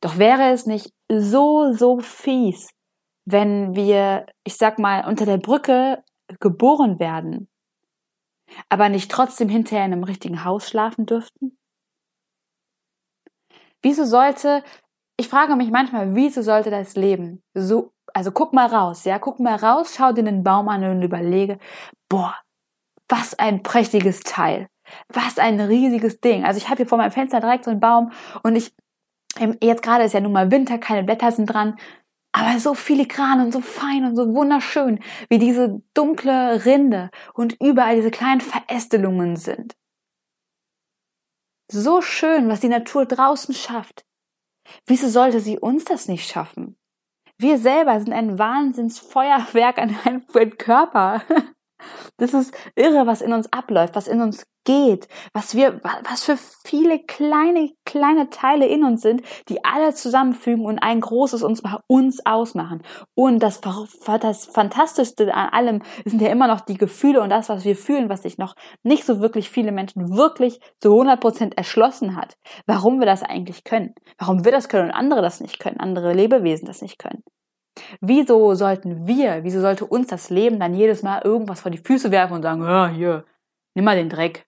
Doch 0.00 0.18
wäre 0.18 0.50
es 0.50 0.66
nicht 0.66 0.92
so, 1.08 1.72
so 1.72 2.00
fies, 2.00 2.70
wenn 3.24 3.74
wir, 3.76 4.26
ich 4.44 4.56
sag 4.56 4.78
mal, 4.78 5.06
unter 5.06 5.24
der 5.26 5.38
Brücke 5.38 6.02
geboren 6.40 6.98
werden, 6.98 7.48
aber 8.68 8.88
nicht 8.88 9.10
trotzdem 9.10 9.48
hinterher 9.48 9.86
in 9.86 9.92
einem 9.92 10.04
richtigen 10.04 10.44
Haus 10.44 10.68
schlafen 10.68 11.06
dürften? 11.06 11.56
Wieso 13.80 14.04
sollte, 14.04 14.62
ich 15.16 15.28
frage 15.28 15.56
mich 15.56 15.70
manchmal, 15.70 16.14
wieso 16.14 16.42
sollte 16.42 16.70
das 16.70 16.96
Leben 16.96 17.42
so, 17.54 17.92
also 18.14 18.32
guck 18.32 18.52
mal 18.52 18.66
raus, 18.66 19.04
ja, 19.04 19.18
guck 19.18 19.40
mal 19.40 19.56
raus, 19.56 19.94
schau 19.96 20.12
dir 20.12 20.24
den 20.24 20.42
Baum 20.42 20.68
an 20.68 20.84
und 20.84 21.02
überlege, 21.02 21.58
boah, 22.08 22.34
was 23.08 23.38
ein 23.38 23.62
prächtiges 23.62 24.20
Teil. 24.20 24.68
Was 25.08 25.38
ein 25.38 25.60
riesiges 25.60 26.20
Ding. 26.20 26.44
Also 26.44 26.58
ich 26.58 26.68
habe 26.68 26.78
hier 26.78 26.86
vor 26.86 26.98
meinem 26.98 27.12
Fenster 27.12 27.40
direkt 27.40 27.64
so 27.64 27.70
einen 27.70 27.80
Baum 27.80 28.12
und 28.42 28.56
ich 28.56 28.74
Jetzt 29.62 29.82
gerade 29.82 30.04
ist 30.04 30.12
ja 30.12 30.20
nun 30.20 30.32
mal 30.32 30.50
Winter, 30.50 30.78
keine 30.78 31.04
Blätter 31.04 31.32
sind 31.32 31.46
dran, 31.46 31.78
aber 32.32 32.58
so 32.58 32.74
filigran 32.74 33.40
und 33.40 33.52
so 33.52 33.60
fein 33.60 34.04
und 34.04 34.16
so 34.16 34.34
wunderschön, 34.34 35.00
wie 35.28 35.38
diese 35.38 35.82
dunkle 35.94 36.64
Rinde 36.64 37.10
und 37.34 37.56
überall 37.60 37.96
diese 37.96 38.10
kleinen 38.10 38.40
Verästelungen 38.40 39.36
sind. 39.36 39.74
So 41.70 42.02
schön, 42.02 42.48
was 42.48 42.60
die 42.60 42.68
Natur 42.68 43.06
draußen 43.06 43.54
schafft. 43.54 44.04
Wieso 44.86 45.08
sollte 45.08 45.40
sie 45.40 45.58
uns 45.58 45.84
das 45.84 46.08
nicht 46.08 46.28
schaffen? 46.28 46.76
Wir 47.38 47.58
selber 47.58 47.98
sind 47.98 48.12
ein 48.12 48.38
Wahnsinnsfeuerwerk 48.38 49.78
an 49.78 49.96
einem 50.04 50.26
Körper. 50.58 51.22
Das 52.16 52.34
ist 52.34 52.54
irre, 52.74 53.06
was 53.06 53.20
in 53.20 53.32
uns 53.32 53.52
abläuft, 53.52 53.94
was 53.94 54.08
in 54.08 54.20
uns 54.20 54.46
geht, 54.64 55.08
was 55.32 55.54
wir, 55.54 55.80
was 56.08 56.24
für 56.24 56.36
viele 56.64 57.00
kleine, 57.00 57.70
kleine 57.84 58.30
Teile 58.30 58.66
in 58.66 58.84
uns 58.84 59.02
sind, 59.02 59.22
die 59.48 59.64
alle 59.64 59.94
zusammenfügen 59.94 60.64
und 60.64 60.78
ein 60.78 61.00
großes 61.00 61.42
uns, 61.42 61.62
uns 61.88 62.24
ausmachen. 62.24 62.82
Und 63.14 63.40
das, 63.42 63.60
das 63.60 64.46
Fantastischste 64.46 65.34
an 65.34 65.48
allem 65.48 65.82
sind 66.04 66.22
ja 66.22 66.28
immer 66.28 66.46
noch 66.46 66.60
die 66.60 66.78
Gefühle 66.78 67.20
und 67.20 67.30
das, 67.30 67.48
was 67.48 67.64
wir 67.64 67.76
fühlen, 67.76 68.08
was 68.08 68.22
sich 68.22 68.38
noch 68.38 68.54
nicht 68.82 69.04
so 69.04 69.20
wirklich 69.20 69.50
viele 69.50 69.72
Menschen 69.72 70.16
wirklich 70.16 70.60
zu 70.78 70.92
100 70.92 71.20
Prozent 71.20 71.58
erschlossen 71.58 72.16
hat. 72.16 72.36
Warum 72.66 73.00
wir 73.00 73.06
das 73.06 73.22
eigentlich 73.22 73.64
können. 73.64 73.94
Warum 74.18 74.44
wir 74.44 74.52
das 74.52 74.68
können 74.68 74.90
und 74.90 74.94
andere 74.94 75.22
das 75.22 75.40
nicht 75.40 75.58
können, 75.58 75.80
andere 75.80 76.12
Lebewesen 76.12 76.66
das 76.66 76.82
nicht 76.82 76.98
können. 76.98 77.22
Wieso 78.00 78.54
sollten 78.54 79.06
wir, 79.06 79.44
wieso 79.44 79.60
sollte 79.60 79.86
uns 79.86 80.08
das 80.08 80.30
Leben 80.30 80.60
dann 80.60 80.74
jedes 80.74 81.02
Mal 81.02 81.22
irgendwas 81.22 81.60
vor 81.60 81.70
die 81.70 81.78
Füße 81.78 82.10
werfen 82.10 82.34
und 82.34 82.42
sagen, 82.42 82.62
ja, 82.62 82.88
hier, 82.88 83.24
nimm 83.74 83.84
mal 83.84 83.96
den 83.96 84.10
Dreck. 84.10 84.46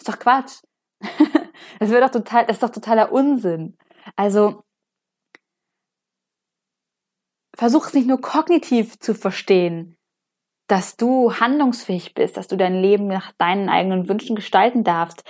Ist 0.00 0.08
doch 0.08 0.18
Quatsch. 0.18 0.62
das 1.78 1.90
wäre 1.90 2.02
doch 2.02 2.10
total, 2.10 2.46
das 2.46 2.56
ist 2.56 2.62
doch 2.62 2.70
totaler 2.70 3.12
Unsinn. 3.12 3.76
Also, 4.16 4.64
versuch 7.56 7.86
es 7.86 7.94
nicht 7.94 8.08
nur 8.08 8.20
kognitiv 8.20 8.98
zu 8.98 9.14
verstehen, 9.14 9.96
dass 10.68 10.96
du 10.96 11.34
handlungsfähig 11.34 12.14
bist, 12.14 12.36
dass 12.36 12.48
du 12.48 12.56
dein 12.56 12.74
Leben 12.74 13.06
nach 13.06 13.32
deinen 13.32 13.68
eigenen 13.68 14.08
Wünschen 14.08 14.34
gestalten 14.34 14.84
darfst, 14.84 15.22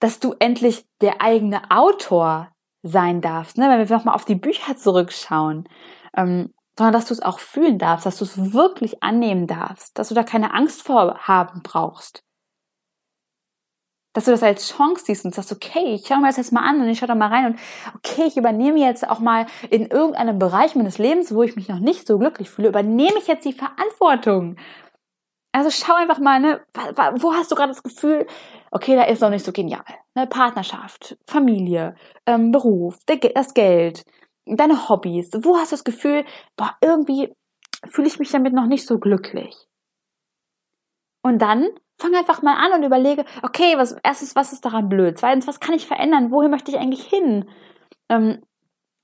dass 0.00 0.20
du 0.20 0.34
endlich 0.38 0.86
der 1.00 1.20
eigene 1.20 1.70
Autor 1.70 2.51
sein 2.82 3.20
darfst, 3.20 3.58
ne? 3.58 3.68
wenn 3.68 3.88
wir 3.88 3.96
nochmal 3.96 4.14
auf 4.14 4.24
die 4.24 4.34
Bücher 4.34 4.76
zurückschauen, 4.76 5.68
ähm, 6.16 6.52
sondern 6.76 6.94
dass 6.94 7.06
du 7.06 7.14
es 7.14 7.22
auch 7.22 7.38
fühlen 7.38 7.78
darfst, 7.78 8.06
dass 8.06 8.18
du 8.18 8.24
es 8.24 8.52
wirklich 8.52 9.02
annehmen 9.02 9.46
darfst, 9.46 9.98
dass 9.98 10.08
du 10.08 10.14
da 10.14 10.22
keine 10.22 10.54
Angst 10.54 10.82
vor 10.82 11.18
haben 11.28 11.62
brauchst. 11.62 12.24
Dass 14.14 14.26
du 14.26 14.30
das 14.30 14.42
als 14.42 14.68
Chance 14.68 15.04
siehst 15.06 15.24
und 15.24 15.34
sagst, 15.34 15.52
okay, 15.52 15.94
ich 15.94 16.06
schaue 16.06 16.18
mir 16.18 16.26
das 16.26 16.36
jetzt 16.36 16.52
mal 16.52 16.68
an 16.68 16.80
und 16.80 16.88
ich 16.88 16.98
schaue 16.98 17.08
da 17.08 17.14
mal 17.14 17.28
rein 17.28 17.46
und 17.46 17.58
okay, 17.94 18.24
ich 18.26 18.36
übernehme 18.36 18.78
jetzt 18.78 19.08
auch 19.08 19.20
mal 19.20 19.46
in 19.70 19.86
irgendeinem 19.86 20.38
Bereich 20.38 20.74
meines 20.74 20.98
Lebens, 20.98 21.34
wo 21.34 21.42
ich 21.42 21.56
mich 21.56 21.68
noch 21.68 21.78
nicht 21.78 22.06
so 22.06 22.18
glücklich 22.18 22.50
fühle, 22.50 22.68
übernehme 22.68 23.18
ich 23.18 23.26
jetzt 23.26 23.44
die 23.44 23.54
Verantwortung. 23.54 24.56
Also 25.52 25.70
schau 25.70 25.94
einfach 25.94 26.18
mal, 26.18 26.40
ne, 26.40 26.62
wo 27.16 27.34
hast 27.34 27.50
du 27.50 27.54
gerade 27.54 27.72
das 27.72 27.82
Gefühl, 27.82 28.26
okay, 28.72 28.96
da 28.96 29.04
ist 29.04 29.20
noch 29.20 29.30
nicht 29.30 29.44
so 29.44 29.52
genial. 29.52 29.84
Ne? 30.14 30.26
Partnerschaft, 30.26 31.16
Familie, 31.26 31.94
ähm, 32.26 32.50
Beruf, 32.50 32.98
der, 33.04 33.16
das 33.16 33.54
Geld, 33.54 34.04
deine 34.46 34.88
Hobbys. 34.88 35.30
Wo 35.38 35.56
hast 35.56 35.70
du 35.70 35.76
das 35.76 35.84
Gefühl, 35.84 36.24
boah, 36.56 36.76
irgendwie 36.80 37.32
fühle 37.86 38.08
ich 38.08 38.18
mich 38.18 38.30
damit 38.30 38.54
noch 38.54 38.66
nicht 38.66 38.86
so 38.86 38.98
glücklich? 38.98 39.54
Und 41.22 41.40
dann 41.40 41.68
fang 42.00 42.14
einfach 42.14 42.42
mal 42.42 42.56
an 42.56 42.72
und 42.72 42.84
überlege, 42.84 43.24
okay, 43.42 43.76
was, 43.76 43.94
erstens, 44.02 44.34
was 44.34 44.52
ist 44.52 44.64
daran 44.64 44.88
blöd? 44.88 45.18
Zweitens, 45.18 45.46
was 45.46 45.60
kann 45.60 45.74
ich 45.74 45.86
verändern? 45.86 46.32
Wohin 46.32 46.50
möchte 46.50 46.72
ich 46.72 46.78
eigentlich 46.78 47.04
hin? 47.04 47.48
Ähm, 48.08 48.42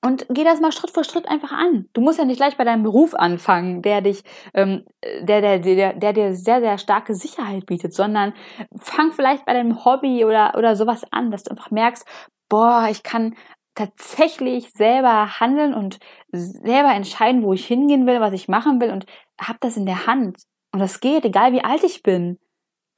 und 0.00 0.26
geh 0.31 0.45
das 0.45 0.61
mal 0.61 0.71
Schritt 0.71 0.93
für 0.93 1.02
Schritt 1.02 1.28
einfach 1.28 1.52
an. 1.52 1.88
Du 1.93 2.00
musst 2.00 2.19
ja 2.19 2.25
nicht 2.25 2.38
gleich 2.38 2.57
bei 2.57 2.64
deinem 2.64 2.85
Beruf 2.85 3.14
anfangen, 3.14 3.83
der 3.83 4.00
dich, 4.00 4.23
ähm, 4.55 4.85
der, 5.23 5.40
der, 5.40 5.59
der, 5.59 5.93
der 5.95 6.12
dir 6.12 6.35
sehr, 6.35 6.61
sehr 6.61 6.78
starke 6.78 7.14
Sicherheit 7.14 7.67
bietet, 7.67 7.93
sondern 7.93 8.33
fang 8.78 9.12
vielleicht 9.12 9.45
bei 9.45 9.55
deinem 9.55 9.85
Hobby 9.85 10.25
oder, 10.25 10.55
oder 10.57 10.76
sowas 10.76 11.02
an, 11.11 11.31
dass 11.31 11.43
du 11.43 11.50
einfach 11.50 11.73
merkst, 11.73 12.07
boah, 12.49 12.87
ich 12.90 13.02
kann 13.02 13.35
tatsächlich 13.75 14.71
selber 14.73 15.40
handeln 15.40 15.75
und 15.75 15.99
selber 16.33 16.93
entscheiden, 16.95 17.43
wo 17.43 17.52
ich 17.52 17.67
hingehen 17.67 18.07
will, 18.07 18.21
was 18.21 18.33
ich 18.33 18.49
machen 18.49 18.81
will 18.81 18.90
und 18.90 19.07
hab 19.40 19.61
das 19.61 19.76
in 19.76 19.87
der 19.87 20.07
Hand. 20.07 20.43
Und 20.73 20.81
das 20.81 21.00
geht, 21.00 21.25
egal 21.25 21.52
wie 21.52 21.64
alt 21.64 21.83
ich 21.83 22.02
bin. 22.02 22.38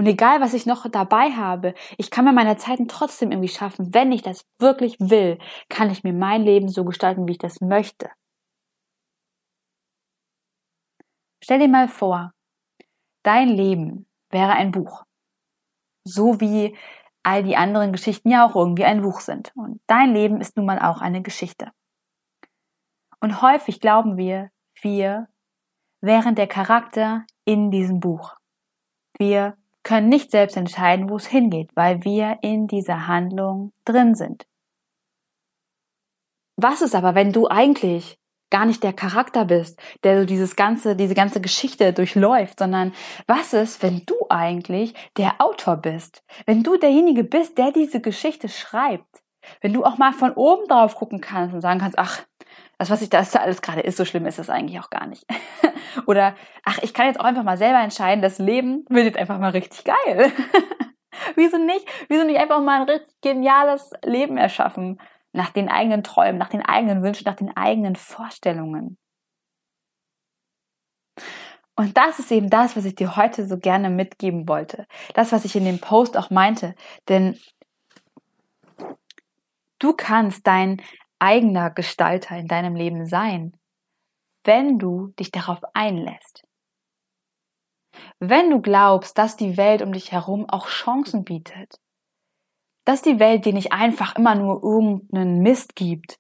Und 0.01 0.07
egal, 0.07 0.41
was 0.41 0.55
ich 0.55 0.65
noch 0.65 0.89
dabei 0.91 1.33
habe, 1.33 1.75
ich 1.99 2.11
kann 2.11 2.25
mir 2.25 2.33
meine 2.33 2.57
Zeiten 2.57 2.89
trotzdem 2.89 3.33
irgendwie 3.33 3.51
schaffen. 3.51 3.93
Wenn 3.93 4.13
ich 4.13 4.23
das 4.23 4.47
wirklich 4.59 4.97
will, 4.99 5.39
kann 5.69 5.91
ich 5.91 6.05
mir 6.05 6.15
mein 6.15 6.43
Leben 6.43 6.71
so 6.71 6.87
gestalten, 6.87 7.29
wie 7.29 7.33
ich 7.33 7.39
das 7.39 7.61
möchte. 7.61 8.09
Stell 11.45 11.59
dir 11.59 11.69
mal 11.69 11.87
vor, 11.87 12.33
dein 13.25 13.51
Leben 13.51 14.07
wäre 14.31 14.53
ein 14.53 14.71
Buch. 14.71 15.05
So 16.03 16.41
wie 16.41 16.75
all 17.23 17.43
die 17.43 17.59
anderen 17.59 17.93
Geschichten 17.93 18.31
ja 18.31 18.47
auch 18.47 18.57
irgendwie 18.57 18.87
ein 18.87 19.03
Buch 19.03 19.21
sind. 19.21 19.53
Und 19.55 19.83
dein 19.87 20.15
Leben 20.15 20.41
ist 20.41 20.57
nun 20.57 20.65
mal 20.65 20.79
auch 20.79 21.03
eine 21.03 21.21
Geschichte. 21.21 21.73
Und 23.21 23.43
häufig 23.43 23.81
glauben 23.83 24.17
wir, 24.17 24.51
wir 24.81 25.29
wären 26.01 26.37
der 26.37 26.47
Charakter 26.47 27.27
in 27.45 27.71
diesem 27.71 28.01
Buch. 28.01 28.39
Wir 29.19 29.60
können 29.83 30.09
nicht 30.09 30.31
selbst 30.31 30.57
entscheiden, 30.57 31.09
wo 31.09 31.17
es 31.17 31.27
hingeht, 31.27 31.71
weil 31.75 32.05
wir 32.05 32.39
in 32.43 32.67
dieser 32.67 33.07
Handlung 33.07 33.73
drin 33.85 34.15
sind. 34.15 34.47
Was 36.57 36.83
ist 36.83 36.95
aber, 36.95 37.15
wenn 37.15 37.33
du 37.33 37.49
eigentlich 37.49 38.19
gar 38.51 38.67
nicht 38.67 38.83
der 38.83 38.93
Charakter 38.93 39.45
bist, 39.45 39.81
der 40.03 40.21
so 40.21 40.27
dieses 40.27 40.57
ganze, 40.57 40.97
diese 40.97 41.15
ganze 41.15 41.41
Geschichte 41.41 41.93
durchläuft, 41.93 42.59
sondern 42.59 42.93
was 43.27 43.53
ist, 43.53 43.83
wenn 43.83 44.03
du 44.07 44.15
eigentlich 44.29 44.93
der 45.17 45.41
Autor 45.41 45.77
bist? 45.77 46.23
Wenn 46.47 46.63
du 46.63 46.77
derjenige 46.77 47.25
bist, 47.25 47.57
der 47.57 47.73
diese 47.73 48.01
Geschichte 48.01 48.49
schreibt? 48.49 49.23
Wenn 49.61 49.73
du 49.73 49.85
auch 49.85 49.97
mal 49.97 50.13
von 50.13 50.33
oben 50.33 50.69
drauf 50.69 50.97
gucken 50.97 51.21
kannst 51.21 51.55
und 51.55 51.61
sagen 51.61 51.81
kannst, 51.81 51.99
ach, 51.99 52.23
das, 52.81 52.89
was 52.89 53.03
ich 53.03 53.11
da 53.11 53.23
alles 53.35 53.61
gerade 53.61 53.83
ist, 53.83 53.99
so 53.99 54.07
schlimm 54.07 54.25
ist 54.25 54.39
es 54.39 54.49
eigentlich 54.49 54.81
auch 54.81 54.89
gar 54.89 55.07
nicht. 55.07 55.27
Oder, 56.07 56.35
ach, 56.65 56.79
ich 56.79 56.95
kann 56.95 57.09
jetzt 57.09 57.21
auch 57.21 57.25
einfach 57.25 57.43
mal 57.43 57.59
selber 57.59 57.79
entscheiden, 57.79 58.23
das 58.23 58.39
Leben 58.39 58.87
wird 58.89 59.05
jetzt 59.05 59.19
einfach 59.19 59.39
mal 59.39 59.51
richtig 59.51 59.85
geil. 59.85 60.33
Wieso 61.37 61.59
nicht? 61.59 61.87
Wieso 62.09 62.25
nicht 62.25 62.41
einfach 62.41 62.63
mal 62.63 62.81
ein 62.81 62.89
richtig 62.89 63.21
geniales 63.21 63.93
Leben 64.03 64.39
erschaffen? 64.39 64.99
Nach 65.33 65.51
den 65.51 65.69
eigenen 65.69 66.03
Träumen, 66.03 66.39
nach 66.39 66.49
den 66.49 66.65
eigenen 66.65 67.03
Wünschen, 67.03 67.25
nach 67.27 67.35
den 67.35 67.55
eigenen 67.55 67.97
Vorstellungen. 67.97 68.97
Und 71.77 71.99
das 71.99 72.19
ist 72.19 72.33
eben 72.33 72.49
das, 72.49 72.79
was 72.79 72.87
ich 72.87 72.95
dir 72.95 73.15
heute 73.15 73.47
so 73.47 73.59
gerne 73.59 73.91
mitgeben 73.91 74.49
wollte. 74.49 74.87
Das, 75.13 75.33
was 75.33 75.45
ich 75.45 75.55
in 75.55 75.67
dem 75.67 75.81
Post 75.81 76.17
auch 76.17 76.31
meinte. 76.31 76.75
Denn 77.11 77.39
du 79.79 79.93
kannst 79.93 80.47
dein 80.47 80.81
eigener 81.21 81.71
Gestalter 81.71 82.37
in 82.37 82.49
deinem 82.49 82.75
Leben 82.75 83.07
sein, 83.07 83.57
wenn 84.45 84.79
du 84.79 85.09
dich 85.19 85.31
darauf 85.31 85.61
einlässt. 85.75 86.45
Wenn 88.19 88.51
du 88.51 88.61
glaubst, 88.61 89.19
dass 89.19 89.37
die 89.37 89.57
Welt 89.57 89.83
um 89.83 89.93
dich 89.93 90.13
herum 90.13 90.49
auch 90.49 90.69
Chancen 90.69 91.25
bietet, 91.25 91.81
dass 92.85 93.03
die 93.03 93.19
Welt 93.19 93.45
dir 93.45 93.53
nicht 93.53 93.73
einfach 93.73 94.17
immer 94.17 94.35
nur 94.35 94.63
irgendeinen 94.63 95.41
Mist 95.43 95.77
gibt 95.77 96.19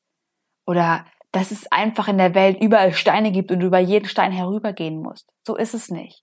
oder 0.66 1.04
dass 1.32 1.50
es 1.50 1.70
einfach 1.70 2.08
in 2.08 2.18
der 2.18 2.34
Welt 2.34 2.60
überall 2.60 2.92
Steine 2.92 3.32
gibt 3.32 3.50
und 3.50 3.60
du 3.60 3.66
über 3.66 3.78
jeden 3.78 4.08
Stein 4.08 4.32
herübergehen 4.32 5.00
musst. 5.00 5.28
So 5.46 5.56
ist 5.56 5.74
es 5.74 5.90
nicht. 5.90 6.22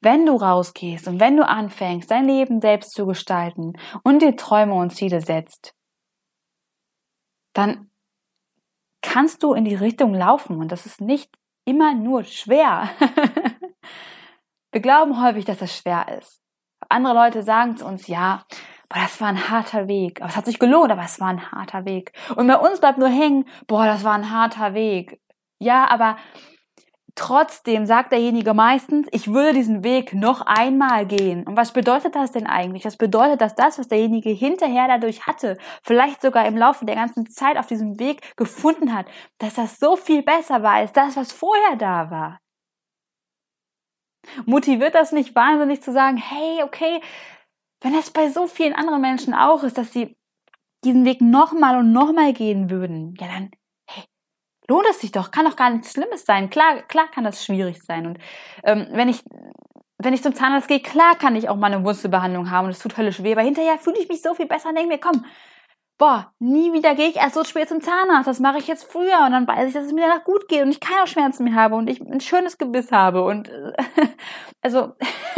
Wenn 0.00 0.24
du 0.26 0.36
rausgehst 0.36 1.06
und 1.08 1.20
wenn 1.20 1.36
du 1.36 1.46
anfängst, 1.46 2.10
dein 2.10 2.26
Leben 2.26 2.60
selbst 2.60 2.92
zu 2.92 3.06
gestalten 3.06 3.74
und 4.04 4.22
dir 4.22 4.36
Träume 4.36 4.74
und 4.74 4.90
Ziele 4.90 5.20
setzt, 5.20 5.75
dann 7.56 7.90
kannst 9.02 9.42
du 9.42 9.54
in 9.54 9.64
die 9.64 9.74
Richtung 9.74 10.12
laufen 10.14 10.58
und 10.58 10.72
das 10.72 10.84
ist 10.84 11.00
nicht 11.00 11.30
immer 11.64 11.94
nur 11.94 12.24
schwer. 12.24 12.90
Wir 14.72 14.80
glauben 14.80 15.22
häufig, 15.22 15.44
dass 15.46 15.58
das 15.58 15.76
schwer 15.76 16.18
ist. 16.18 16.42
Andere 16.88 17.14
Leute 17.14 17.42
sagen 17.42 17.76
zu 17.76 17.86
uns, 17.86 18.08
ja, 18.08 18.44
boah, 18.88 18.98
das 19.00 19.20
war 19.20 19.28
ein 19.28 19.48
harter 19.48 19.88
Weg. 19.88 20.20
Aber 20.20 20.28
es 20.28 20.36
hat 20.36 20.44
sich 20.44 20.58
gelohnt, 20.58 20.92
aber 20.92 21.02
es 21.02 21.18
war 21.18 21.28
ein 21.28 21.50
harter 21.50 21.86
Weg. 21.86 22.12
Und 22.36 22.46
bei 22.46 22.56
uns 22.56 22.80
bleibt 22.80 22.98
nur 22.98 23.08
hängen, 23.08 23.48
boah, 23.66 23.86
das 23.86 24.04
war 24.04 24.12
ein 24.12 24.30
harter 24.30 24.74
Weg. 24.74 25.20
Ja, 25.58 25.88
aber 25.88 26.16
trotzdem 27.16 27.86
sagt 27.86 28.12
derjenige 28.12 28.54
meistens, 28.54 29.08
ich 29.10 29.32
würde 29.32 29.54
diesen 29.54 29.82
Weg 29.82 30.14
noch 30.14 30.42
einmal 30.42 31.06
gehen. 31.06 31.44
Und 31.44 31.56
was 31.56 31.72
bedeutet 31.72 32.14
das 32.14 32.30
denn 32.30 32.46
eigentlich? 32.46 32.84
Das 32.84 32.96
bedeutet, 32.96 33.40
dass 33.40 33.54
das, 33.54 33.78
was 33.78 33.88
derjenige 33.88 34.30
hinterher 34.30 34.86
dadurch 34.86 35.26
hatte, 35.26 35.58
vielleicht 35.82 36.22
sogar 36.22 36.46
im 36.46 36.56
Laufe 36.56 36.84
der 36.84 36.94
ganzen 36.94 37.28
Zeit 37.28 37.56
auf 37.56 37.66
diesem 37.66 37.98
Weg 37.98 38.36
gefunden 38.36 38.94
hat, 38.94 39.06
dass 39.38 39.54
das 39.54 39.78
so 39.78 39.96
viel 39.96 40.22
besser 40.22 40.62
war 40.62 40.74
als 40.74 40.92
das, 40.92 41.16
was 41.16 41.32
vorher 41.32 41.76
da 41.76 42.10
war. 42.10 42.38
Motiviert 44.44 44.94
das 44.94 45.12
nicht 45.12 45.34
wahnsinnig 45.34 45.82
zu 45.82 45.92
sagen, 45.92 46.16
hey, 46.16 46.62
okay, 46.62 47.00
wenn 47.80 47.94
das 47.94 48.10
bei 48.10 48.28
so 48.28 48.46
vielen 48.46 48.74
anderen 48.74 49.00
Menschen 49.00 49.34
auch 49.34 49.62
ist, 49.62 49.78
dass 49.78 49.92
sie 49.92 50.16
diesen 50.84 51.04
Weg 51.04 51.20
nochmal 51.20 51.78
und 51.78 51.92
nochmal 51.92 52.32
gehen 52.32 52.70
würden, 52.70 53.14
ja 53.18 53.26
dann, 53.26 53.50
lohnt 54.68 54.86
es 54.90 55.00
sich 55.00 55.12
doch, 55.12 55.30
kann 55.30 55.44
doch 55.44 55.56
gar 55.56 55.70
nichts 55.70 55.92
Schlimmes 55.92 56.24
sein. 56.24 56.50
Klar, 56.50 56.82
klar 56.82 57.08
kann 57.10 57.24
das 57.24 57.44
schwierig 57.44 57.82
sein. 57.82 58.06
Und 58.06 58.18
ähm, 58.64 58.88
wenn 58.92 59.08
ich 59.08 59.22
wenn 59.98 60.12
ich 60.12 60.22
zum 60.22 60.34
Zahnarzt 60.34 60.68
gehe, 60.68 60.80
klar 60.80 61.16
kann 61.16 61.36
ich 61.36 61.48
auch 61.48 61.56
mal 61.56 61.72
eine 61.72 61.84
Wurzelbehandlung 61.84 62.50
haben. 62.50 62.66
Und 62.66 62.72
es 62.72 62.80
tut 62.80 62.96
höllisch 62.96 63.22
weh, 63.22 63.32
aber 63.32 63.42
hinterher 63.42 63.78
fühle 63.78 63.98
ich 63.98 64.08
mich 64.08 64.22
so 64.22 64.34
viel 64.34 64.46
besser 64.46 64.68
und 64.68 64.74
denke 64.74 64.92
mir, 64.92 65.00
komm, 65.00 65.24
boah, 65.98 66.32
nie 66.38 66.72
wieder 66.72 66.94
gehe 66.94 67.08
ich 67.08 67.16
erst 67.16 67.34
so 67.34 67.44
spät 67.44 67.68
zum 67.68 67.80
Zahnarzt, 67.80 68.28
das 68.28 68.40
mache 68.40 68.58
ich 68.58 68.66
jetzt 68.66 68.84
früher. 68.84 69.24
Und 69.24 69.32
dann 69.32 69.48
weiß 69.48 69.68
ich, 69.68 69.74
dass 69.74 69.86
es 69.86 69.92
mir 69.92 70.06
danach 70.06 70.24
gut 70.24 70.48
geht 70.48 70.62
und 70.62 70.70
ich 70.70 70.80
keine 70.80 71.06
Schmerzen 71.06 71.44
mehr 71.44 71.54
habe 71.54 71.76
und 71.76 71.88
ich 71.88 72.00
ein 72.00 72.20
schönes 72.20 72.58
Gebiss 72.58 72.92
habe. 72.92 73.24
Und 73.24 73.50
also 74.62 74.94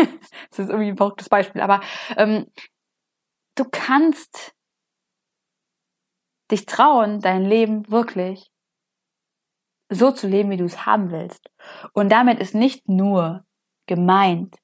das 0.50 0.58
ist 0.58 0.70
irgendwie 0.70 0.88
ein 0.88 0.96
verrücktes 0.96 1.28
Beispiel, 1.28 1.60
aber 1.60 1.80
ähm, 2.16 2.46
du 3.54 3.64
kannst 3.70 4.52
dich 6.50 6.66
trauen, 6.66 7.20
dein 7.20 7.44
Leben 7.44 7.88
wirklich 7.90 8.50
so 9.88 10.10
zu 10.10 10.26
leben, 10.28 10.50
wie 10.50 10.56
du 10.56 10.64
es 10.64 10.86
haben 10.86 11.10
willst. 11.10 11.50
Und 11.92 12.10
damit 12.10 12.40
ist 12.40 12.54
nicht 12.54 12.88
nur 12.88 13.44
gemeint, 13.86 14.56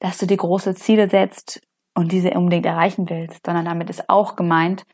dass 0.00 0.18
du 0.18 0.26
dir 0.26 0.36
große 0.36 0.74
Ziele 0.74 1.08
setzt 1.08 1.62
und 1.94 2.12
diese 2.12 2.30
unbedingt 2.30 2.66
erreichen 2.66 3.08
willst, 3.08 3.46
sondern 3.46 3.64
damit 3.64 3.88
ist 3.88 4.08
auch 4.08 4.36
gemeint, 4.36 4.84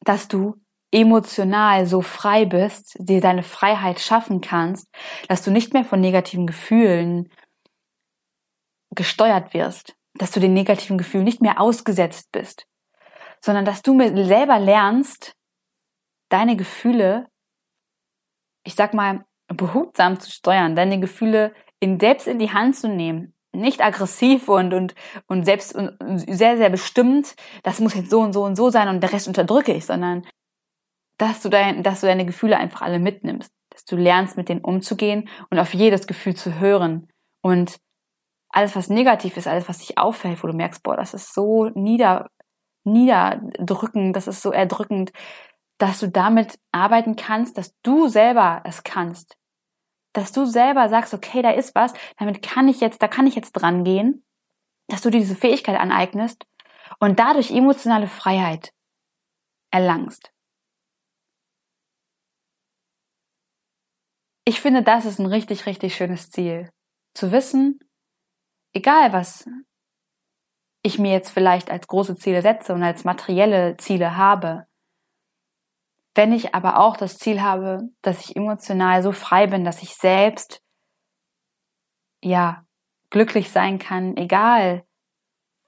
dass 0.00 0.28
du 0.28 0.56
emotional 0.92 1.86
so 1.86 2.02
frei 2.02 2.44
bist, 2.44 2.96
dir 2.98 3.20
deine 3.20 3.42
Freiheit 3.42 4.00
schaffen 4.00 4.40
kannst, 4.40 4.88
dass 5.28 5.42
du 5.42 5.50
nicht 5.50 5.72
mehr 5.72 5.84
von 5.84 6.00
negativen 6.00 6.46
Gefühlen 6.46 7.30
gesteuert 8.94 9.54
wirst, 9.54 9.94
dass 10.14 10.32
du 10.32 10.40
den 10.40 10.52
negativen 10.52 10.98
Gefühlen 10.98 11.24
nicht 11.24 11.40
mehr 11.40 11.60
ausgesetzt 11.60 12.30
bist, 12.32 12.66
sondern 13.40 13.64
dass 13.64 13.82
du 13.82 13.98
selber 14.24 14.58
lernst, 14.58 15.34
deine 16.28 16.56
Gefühle, 16.56 17.26
ich 18.64 18.74
sag 18.74 18.94
mal, 18.94 19.24
behutsam 19.48 20.20
zu 20.20 20.30
steuern, 20.30 20.76
deine 20.76 21.00
Gefühle 21.00 21.52
in, 21.80 21.98
selbst 21.98 22.26
in 22.26 22.38
die 22.38 22.52
Hand 22.52 22.76
zu 22.76 22.88
nehmen, 22.88 23.34
nicht 23.52 23.82
aggressiv 23.82 24.48
und, 24.48 24.72
und, 24.72 24.94
und 25.26 25.44
selbst 25.44 25.74
und 25.74 25.96
sehr, 26.26 26.56
sehr 26.56 26.70
bestimmt, 26.70 27.34
das 27.62 27.80
muss 27.80 27.94
jetzt 27.94 28.10
so 28.10 28.20
und 28.20 28.32
so 28.32 28.44
und 28.44 28.56
so 28.56 28.70
sein 28.70 28.88
und 28.88 29.00
der 29.00 29.12
Rest 29.12 29.28
unterdrücke 29.28 29.72
ich, 29.74 29.84
sondern 29.84 30.26
dass 31.18 31.42
du, 31.42 31.48
dein, 31.48 31.82
dass 31.82 32.00
du 32.00 32.06
deine 32.06 32.24
Gefühle 32.24 32.56
einfach 32.56 32.82
alle 32.82 32.98
mitnimmst, 32.98 33.52
dass 33.70 33.84
du 33.84 33.96
lernst, 33.96 34.36
mit 34.36 34.48
denen 34.48 34.64
umzugehen 34.64 35.28
und 35.50 35.58
auf 35.58 35.74
jedes 35.74 36.06
Gefühl 36.06 36.34
zu 36.34 36.58
hören. 36.58 37.08
Und 37.42 37.78
alles, 38.48 38.74
was 38.74 38.88
negativ 38.88 39.36
ist, 39.36 39.46
alles, 39.46 39.68
was 39.68 39.78
dich 39.78 39.98
auffällt, 39.98 40.42
wo 40.42 40.46
du 40.46 40.54
merkst, 40.54 40.82
boah, 40.82 40.96
das 40.96 41.14
ist 41.14 41.34
so 41.34 41.70
nieder, 41.74 42.30
niederdrückend, 42.84 44.16
das 44.16 44.26
ist 44.26 44.42
so 44.42 44.50
erdrückend, 44.50 45.12
dass 45.78 46.00
du 46.00 46.08
damit 46.08 46.58
arbeiten 46.70 47.16
kannst, 47.16 47.58
dass 47.58 47.74
du 47.82 48.08
selber 48.08 48.62
es 48.64 48.84
kannst, 48.84 49.36
dass 50.12 50.32
du 50.32 50.44
selber 50.44 50.88
sagst, 50.88 51.14
okay, 51.14 51.42
da 51.42 51.50
ist 51.50 51.74
was, 51.74 51.92
damit 52.18 52.42
kann 52.42 52.68
ich 52.68 52.80
jetzt, 52.80 53.02
da 53.02 53.08
kann 53.08 53.26
ich 53.26 53.34
jetzt 53.34 53.52
dran 53.52 53.84
gehen, 53.84 54.24
dass 54.88 55.02
du 55.02 55.10
dir 55.10 55.20
diese 55.20 55.36
Fähigkeit 55.36 55.78
aneignest 55.78 56.46
und 57.00 57.18
dadurch 57.18 57.50
emotionale 57.50 58.08
Freiheit 58.08 58.72
erlangst. 59.70 60.32
Ich 64.44 64.60
finde, 64.60 64.82
das 64.82 65.04
ist 65.04 65.18
ein 65.18 65.26
richtig, 65.26 65.66
richtig 65.66 65.94
schönes 65.94 66.30
Ziel. 66.30 66.70
Zu 67.14 67.30
wissen, 67.30 67.78
egal 68.74 69.12
was 69.12 69.48
ich 70.82 70.98
mir 70.98 71.12
jetzt 71.12 71.30
vielleicht 71.30 71.70
als 71.70 71.86
große 71.86 72.16
Ziele 72.16 72.42
setze 72.42 72.74
und 72.74 72.82
als 72.82 73.04
materielle 73.04 73.76
Ziele 73.76 74.16
habe, 74.16 74.66
wenn 76.14 76.32
ich 76.32 76.54
aber 76.54 76.78
auch 76.78 76.96
das 76.96 77.18
Ziel 77.18 77.40
habe, 77.42 77.88
dass 78.02 78.20
ich 78.20 78.36
emotional 78.36 79.02
so 79.02 79.12
frei 79.12 79.46
bin, 79.46 79.64
dass 79.64 79.82
ich 79.82 79.94
selbst, 79.94 80.62
ja, 82.22 82.64
glücklich 83.10 83.50
sein 83.50 83.78
kann, 83.78 84.16
egal 84.16 84.86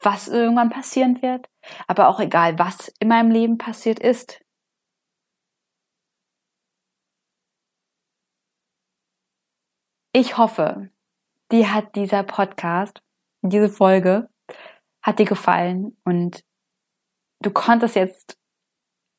was 0.01 0.29
irgendwann 0.29 0.71
passieren 0.71 1.23
wird, 1.23 1.49
aber 1.87 2.09
auch 2.09 2.21
egal 2.21 2.59
was 2.59 2.89
in 3.01 3.09
meinem 3.09 3.31
Leben 3.31 3.59
passiert 3.59 3.99
ist. 3.99 4.41
Ich 10.13 10.37
hoffe, 10.37 10.91
dir 11.51 11.73
hat 11.75 11.97
dieser 11.97 12.23
Podcast, 12.23 13.03
diese 13.43 13.69
Folge, 13.69 14.29
hat 15.03 15.19
dir 15.19 15.25
gefallen 15.25 15.97
und 16.05 16.45
du 17.41 17.51
konntest 17.51 17.97
jetzt 17.97 18.39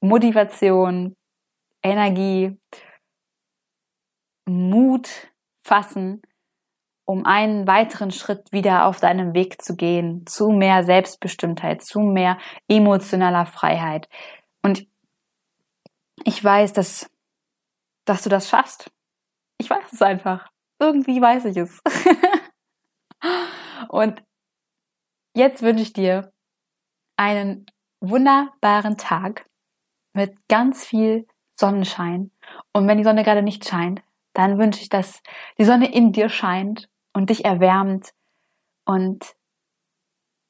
Motivation, 0.08 1.16
Energie, 1.84 2.58
Mut 4.48 5.32
fassen, 5.66 6.22
um 7.06 7.26
einen 7.26 7.68
weiteren 7.68 8.12
Schritt 8.12 8.52
wieder 8.52 8.86
auf 8.86 9.00
deinem 9.00 9.34
Weg 9.34 9.62
zu 9.62 9.76
gehen, 9.76 10.26
zu 10.26 10.50
mehr 10.50 10.84
Selbstbestimmtheit, 10.84 11.84
zu 11.84 12.00
mehr 12.00 12.38
emotionaler 12.68 13.46
Freiheit. 13.46 14.10
Und 14.64 14.88
ich 16.24 16.44
weiß, 16.44 16.74
dass, 16.74 17.10
dass 18.06 18.24
du 18.24 18.30
das 18.30 18.50
schaffst. 18.50 18.92
Ich 19.58 19.70
weiß 19.70 19.94
es 19.94 20.02
einfach. 20.02 20.50
Irgendwie 20.80 21.22
weiß 21.22 21.46
ich 21.46 21.58
es. 21.58 21.82
Und 23.90 24.24
jetzt 25.36 25.62
wünsche 25.62 25.84
ich 25.84 25.94
dir 25.94 26.32
einen 27.18 27.66
wunderbaren 28.02 28.98
Tag 28.98 29.46
mit 30.16 30.36
ganz 30.48 30.86
viel 30.86 31.28
Sonnenschein. 31.56 32.32
Und 32.74 32.88
wenn 32.88 32.98
die 32.98 33.04
Sonne 33.04 33.24
gerade 33.24 33.42
nicht 33.42 33.68
scheint, 33.68 34.02
dann 34.34 34.58
wünsche 34.58 34.82
ich, 34.82 34.90
dass 34.90 35.22
die 35.58 35.64
Sonne 35.64 35.94
in 35.94 36.12
dir 36.12 36.30
scheint 36.30 36.90
und 37.14 37.30
dich 37.30 37.46
erwärmt 37.46 38.12
und 38.86 39.36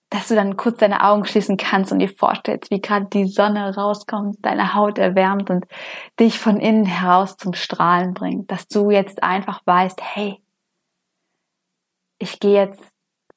dass 0.10 0.28
du 0.28 0.36
dann 0.36 0.56
kurz 0.56 0.78
deine 0.78 1.04
Augen 1.04 1.26
schließen 1.26 1.58
kannst 1.58 1.92
und 1.92 2.00
dir 2.00 2.10
vorstellst, 2.10 2.72
wie 2.72 2.80
gerade 2.80 3.08
die 3.08 3.28
Sonne 3.28 3.76
rauskommt, 3.76 4.38
deine 4.44 4.74
Haut 4.74 4.98
erwärmt 4.98 5.50
und 5.50 5.66
dich 6.20 6.40
von 6.40 6.60
innen 6.60 6.86
heraus 6.86 7.38
zum 7.38 7.54
Strahlen 7.54 8.14
bringt, 8.14 8.52
dass 8.52 8.68
du 8.68 8.92
jetzt 8.92 9.24
einfach 9.24 9.62
weißt, 9.66 10.00
hey, 10.02 10.42
ich 12.18 12.40
gehe 12.40 12.54
jetzt 12.54 12.82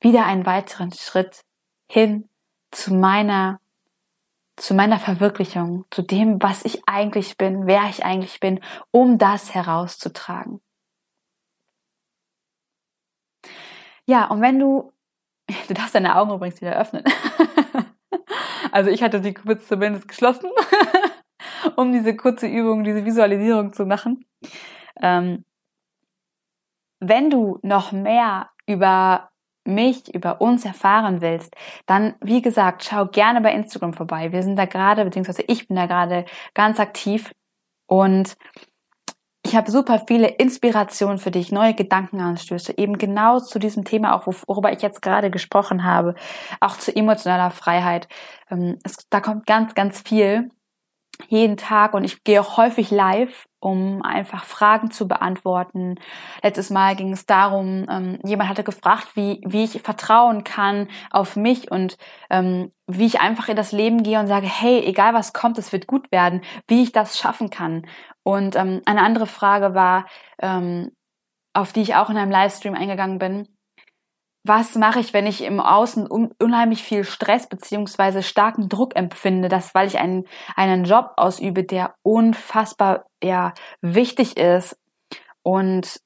wieder 0.01 0.25
einen 0.25 0.47
weiteren 0.47 0.93
Schritt 0.93 1.41
hin 1.91 2.29
zu 2.71 2.95
meiner 2.95 3.61
zu 4.59 4.75
meiner 4.75 4.99
Verwirklichung, 4.99 5.85
zu 5.91 6.03
dem, 6.03 6.43
was 6.43 6.65
ich 6.65 6.83
eigentlich 6.87 7.37
bin, 7.37 7.67
wer 7.67 7.89
ich 7.89 8.05
eigentlich 8.05 8.41
bin, 8.41 8.61
um 8.91 9.19
das 9.19 9.55
herauszutragen. 9.55 10.61
Ja, 14.07 14.27
und 14.27 14.41
wenn 14.41 14.59
du, 14.59 14.93
du 15.69 15.75
darfst 15.75 15.95
deine 15.95 16.17
Augen 16.17 16.33
übrigens 16.33 16.61
wieder 16.61 16.77
öffnen. 16.77 17.05
also 18.73 18.91
ich 18.91 19.03
hatte 19.03 19.23
sie 19.23 19.35
kurz 19.35 19.69
zumindest 19.69 20.09
geschlossen, 20.09 20.51
um 21.77 21.93
diese 21.93 22.17
kurze 22.17 22.47
Übung, 22.47 22.85
diese 22.85 23.05
Visualisierung 23.05 23.73
zu 23.73 23.87
machen. 23.87 24.25
Ähm, 25.01 25.45
wenn 27.01 27.31
du 27.31 27.59
noch 27.63 27.93
mehr 27.93 28.51
über 28.67 29.31
mich, 29.69 30.15
über 30.15 30.41
uns 30.41 30.65
erfahren 30.65 31.21
willst, 31.21 31.55
dann, 31.87 32.15
wie 32.21 32.43
gesagt, 32.43 32.85
schau 32.85 33.07
gerne 33.07 33.41
bei 33.41 33.53
Instagram 33.53 33.95
vorbei. 33.95 34.33
Wir 34.33 34.43
sind 34.43 34.57
da 34.57 34.65
gerade, 34.65 35.05
beziehungsweise 35.05 35.43
ich 35.47 35.69
bin 35.69 35.77
da 35.77 35.87
gerade 35.87 36.25
ganz 36.55 36.81
aktiv 36.81 37.33
und 37.87 38.37
ich 39.49 39.57
habe 39.57 39.71
super 39.71 40.03
viele 40.07 40.29
Inspirationen 40.29 41.19
für 41.19 41.31
dich, 41.31 41.53
neue 41.53 41.73
Gedankenanstöße, 41.73 42.77
eben 42.77 42.99
genau 42.99 43.41
zu 43.41 43.59
diesem 43.59 43.85
Thema, 43.85 44.15
auch 44.15 44.27
worüber 44.47 44.73
ich 44.73 44.83
jetzt 44.83 45.01
gerade 45.01 45.31
gesprochen 45.31 45.85
habe, 45.85 46.15
auch 46.61 46.77
zu 46.77 46.95
emotionaler 46.95 47.51
Freiheit. 47.51 48.09
Ähm, 48.51 48.79
es, 48.85 49.09
da 49.09 49.21
kommt 49.21 49.47
ganz, 49.47 49.75
ganz 49.75 50.03
viel 50.03 50.51
jeden 51.29 51.57
Tag 51.57 51.95
und 51.95 52.05
ich 52.05 52.23
gehe 52.25 52.41
auch 52.41 52.59
häufig 52.59 52.91
live, 52.91 53.48
um 53.61 54.03
einfach 54.03 54.45
Fragen 54.45 54.91
zu 54.91 55.09
beantworten. 55.09 55.97
Letztes 56.43 56.71
Mal 56.71 56.97
ging 56.97 57.13
es 57.13 57.27
darum, 57.27 57.87
ähm, 57.91 58.19
jemand 58.25 58.49
hatte 58.51 58.65
gefragt, 58.65 59.09
wie, 59.15 59.41
wie 59.47 59.65
ich 59.65 59.83
vertrauen 59.83 60.45
kann 60.45 60.89
auf 61.11 61.37
mich 61.37 61.71
und 61.71 61.97
ähm, 62.31 62.73
wie 62.87 63.07
ich 63.07 63.21
einfach 63.21 63.49
in 63.49 63.57
das 63.57 63.73
Leben 63.73 64.03
gehe 64.03 64.19
und 64.19 64.29
sage, 64.29 64.47
hey, 64.47 64.81
egal 64.85 65.15
was 65.15 65.33
kommt, 65.33 65.59
es 65.59 65.73
wird 65.73 65.87
gut 65.87 66.11
werden, 66.13 66.43
wie 66.69 66.83
ich 66.83 66.93
das 66.93 67.19
schaffen 67.19 67.51
kann. 67.51 67.87
Und 68.23 68.57
ähm, 68.57 68.83
eine 68.87 69.03
andere 69.03 69.27
Frage 69.27 69.75
war, 69.75 70.07
ähm, 70.41 70.93
auf 71.53 71.73
die 71.73 71.83
ich 71.83 71.97
auch 71.97 72.11
in 72.11 72.17
einem 72.17 72.31
Livestream 72.31 72.75
eingegangen 72.75 73.19
bin, 73.19 73.49
was 74.45 74.75
mache 74.77 75.01
ich, 75.01 75.13
wenn 75.13 75.27
ich 75.27 75.43
im 75.43 75.61
Außen 75.61 76.11
un 76.11 76.33
unheimlich 76.41 76.83
viel 76.83 77.05
Stress 77.05 77.49
beziehungsweise 77.49 78.23
starken 78.23 78.69
Druck 78.69 78.97
empfinde, 78.97 79.49
das 79.49 79.75
weil 79.75 79.87
ich 79.87 79.99
einen, 79.99 80.25
einen 80.57 80.85
Job 80.85 81.13
ausübe, 81.17 81.65
der 81.65 81.95
unfassbar 82.03 83.05
ja, 83.23 83.53
wichtig 83.81 84.37
ist 84.37 84.79
und 85.43 86.01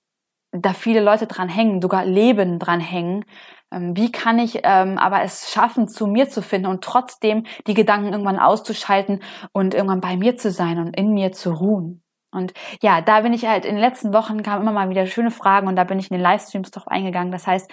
da 0.53 0.73
viele 0.75 1.01
Leute 1.01 1.27
dran 1.27 1.49
hängen, 1.49 1.81
sogar 1.81 2.05
Leben 2.05 2.59
dran 2.59 2.81
hängen. 2.81 3.25
Ähm, 3.73 3.97
wie 3.97 4.12
kann 4.12 4.38
ich 4.38 4.61
ähm, 4.64 4.99
aber 4.99 5.23
es 5.23 5.51
schaffen, 5.51 5.88
zu 5.88 6.07
mir 6.07 6.29
zu 6.29 6.42
finden 6.42 6.66
und 6.66 6.85
trotzdem 6.85 7.45
die 7.66 7.75
Gedanken 7.75 8.12
irgendwann 8.12 8.38
auszuschalten 8.38 9.23
und 9.53 9.75
irgendwann 9.75 10.01
bei 10.01 10.16
mir 10.16 10.37
zu 10.37 10.51
sein 10.51 10.79
und 10.79 10.97
in 10.97 11.14
mir 11.14 11.33
zu 11.33 11.53
ruhen? 11.53 12.03
Und 12.31 12.55
ja, 12.81 13.03
da 13.03 13.21
bin 13.21 13.35
ich 13.35 13.47
halt 13.47 13.64
in 13.64 13.75
den 13.75 13.81
letzten 13.81 14.14
Wochen 14.14 14.42
kamen 14.42 14.62
immer 14.62 14.73
mal 14.73 14.88
wieder 14.88 15.07
schöne 15.07 15.31
Fragen 15.31 15.68
und 15.68 15.77
da 15.77 15.85
bin 15.85 15.99
ich 15.99 16.11
in 16.11 16.16
den 16.16 16.23
Livestreams 16.23 16.71
drauf 16.71 16.88
eingegangen. 16.88 17.31
Das 17.31 17.47
heißt, 17.47 17.71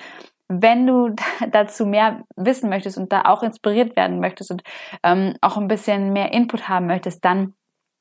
wenn 0.49 0.85
du 0.85 1.15
dazu 1.51 1.85
mehr 1.85 2.23
wissen 2.35 2.69
möchtest 2.69 2.97
und 2.97 3.13
da 3.13 3.23
auch 3.23 3.43
inspiriert 3.43 3.95
werden 3.95 4.19
möchtest 4.19 4.51
und 4.51 4.63
ähm, 5.03 5.35
auch 5.41 5.57
ein 5.57 5.67
bisschen 5.67 6.11
mehr 6.11 6.33
Input 6.33 6.67
haben 6.67 6.87
möchtest, 6.87 7.23
dann 7.23 7.53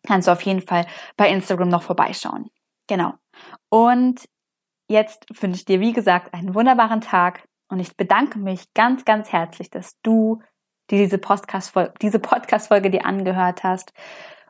kannst 0.07 0.27
du 0.27 0.33
auf 0.33 0.43
jeden 0.43 0.63
Fall 0.63 0.87
bei 1.17 1.31
Instagram 1.31 1.69
noch 1.69 1.83
vorbeischauen. 1.83 2.51
Genau. 2.89 3.13
Und 3.69 4.29
jetzt 4.89 5.27
wünsche 5.43 5.59
ich 5.59 5.65
dir, 5.67 5.81
wie 5.81 5.93
gesagt, 5.93 6.33
einen 6.35 6.55
wunderbaren 6.55 7.03
Tag 7.03 7.47
und 7.71 7.81
ich 7.81 7.97
bedanke 7.97 8.39
mich 8.39 8.73
ganz, 8.75 9.05
ganz 9.05 9.31
herzlich, 9.31 9.71
dass 9.71 10.01
du 10.03 10.41
diese 10.91 11.19
Podcast-Folge, 11.19 11.93
diese 12.01 12.19
Podcast-Folge 12.19 12.91
dir 12.91 13.05
angehört 13.05 13.63
hast. 13.63 13.93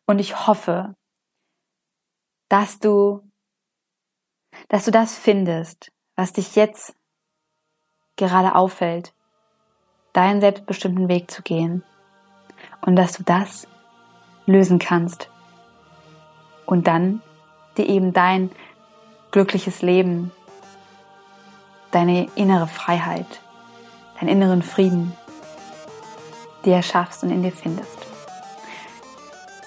Und 0.07 0.21
ich 0.21 0.47
hoffe, 0.47 0.95
dass 2.49 2.79
du, 2.79 3.29
dass 4.69 4.85
du 4.85 4.93
das 4.93 5.19
findest, 5.19 5.91
was 6.17 6.33
dich 6.33 6.55
jetzt 6.55 6.95
gerade 8.19 8.55
auffällt, 8.55 9.13
deinen 10.13 10.41
selbstbestimmten 10.41 11.09
Weg 11.09 11.31
zu 11.31 11.43
gehen 11.43 11.83
und 12.81 12.97
dass 12.97 13.13
du 13.13 13.23
das 13.23 13.67
lösen 14.47 14.79
kannst 14.79 15.31
und 16.67 16.87
dann 16.87 17.23
dir 17.77 17.89
eben 17.89 18.13
dein 18.13 18.51
glückliches 19.31 19.83
Leben, 19.83 20.33
deine 21.91 22.29
innere 22.35 22.67
Freiheit, 22.67 23.41
deinen 24.19 24.29
inneren 24.29 24.63
Frieden 24.63 25.13
dir 26.65 26.77
erschaffst 26.77 27.23
und 27.23 27.31
in 27.31 27.43
dir 27.43 27.53
findest. 27.53 27.99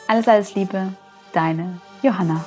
Alles, 0.07 0.27
alles 0.27 0.55
Liebe, 0.55 0.93
deine 1.33 1.79
Johanna. 2.01 2.43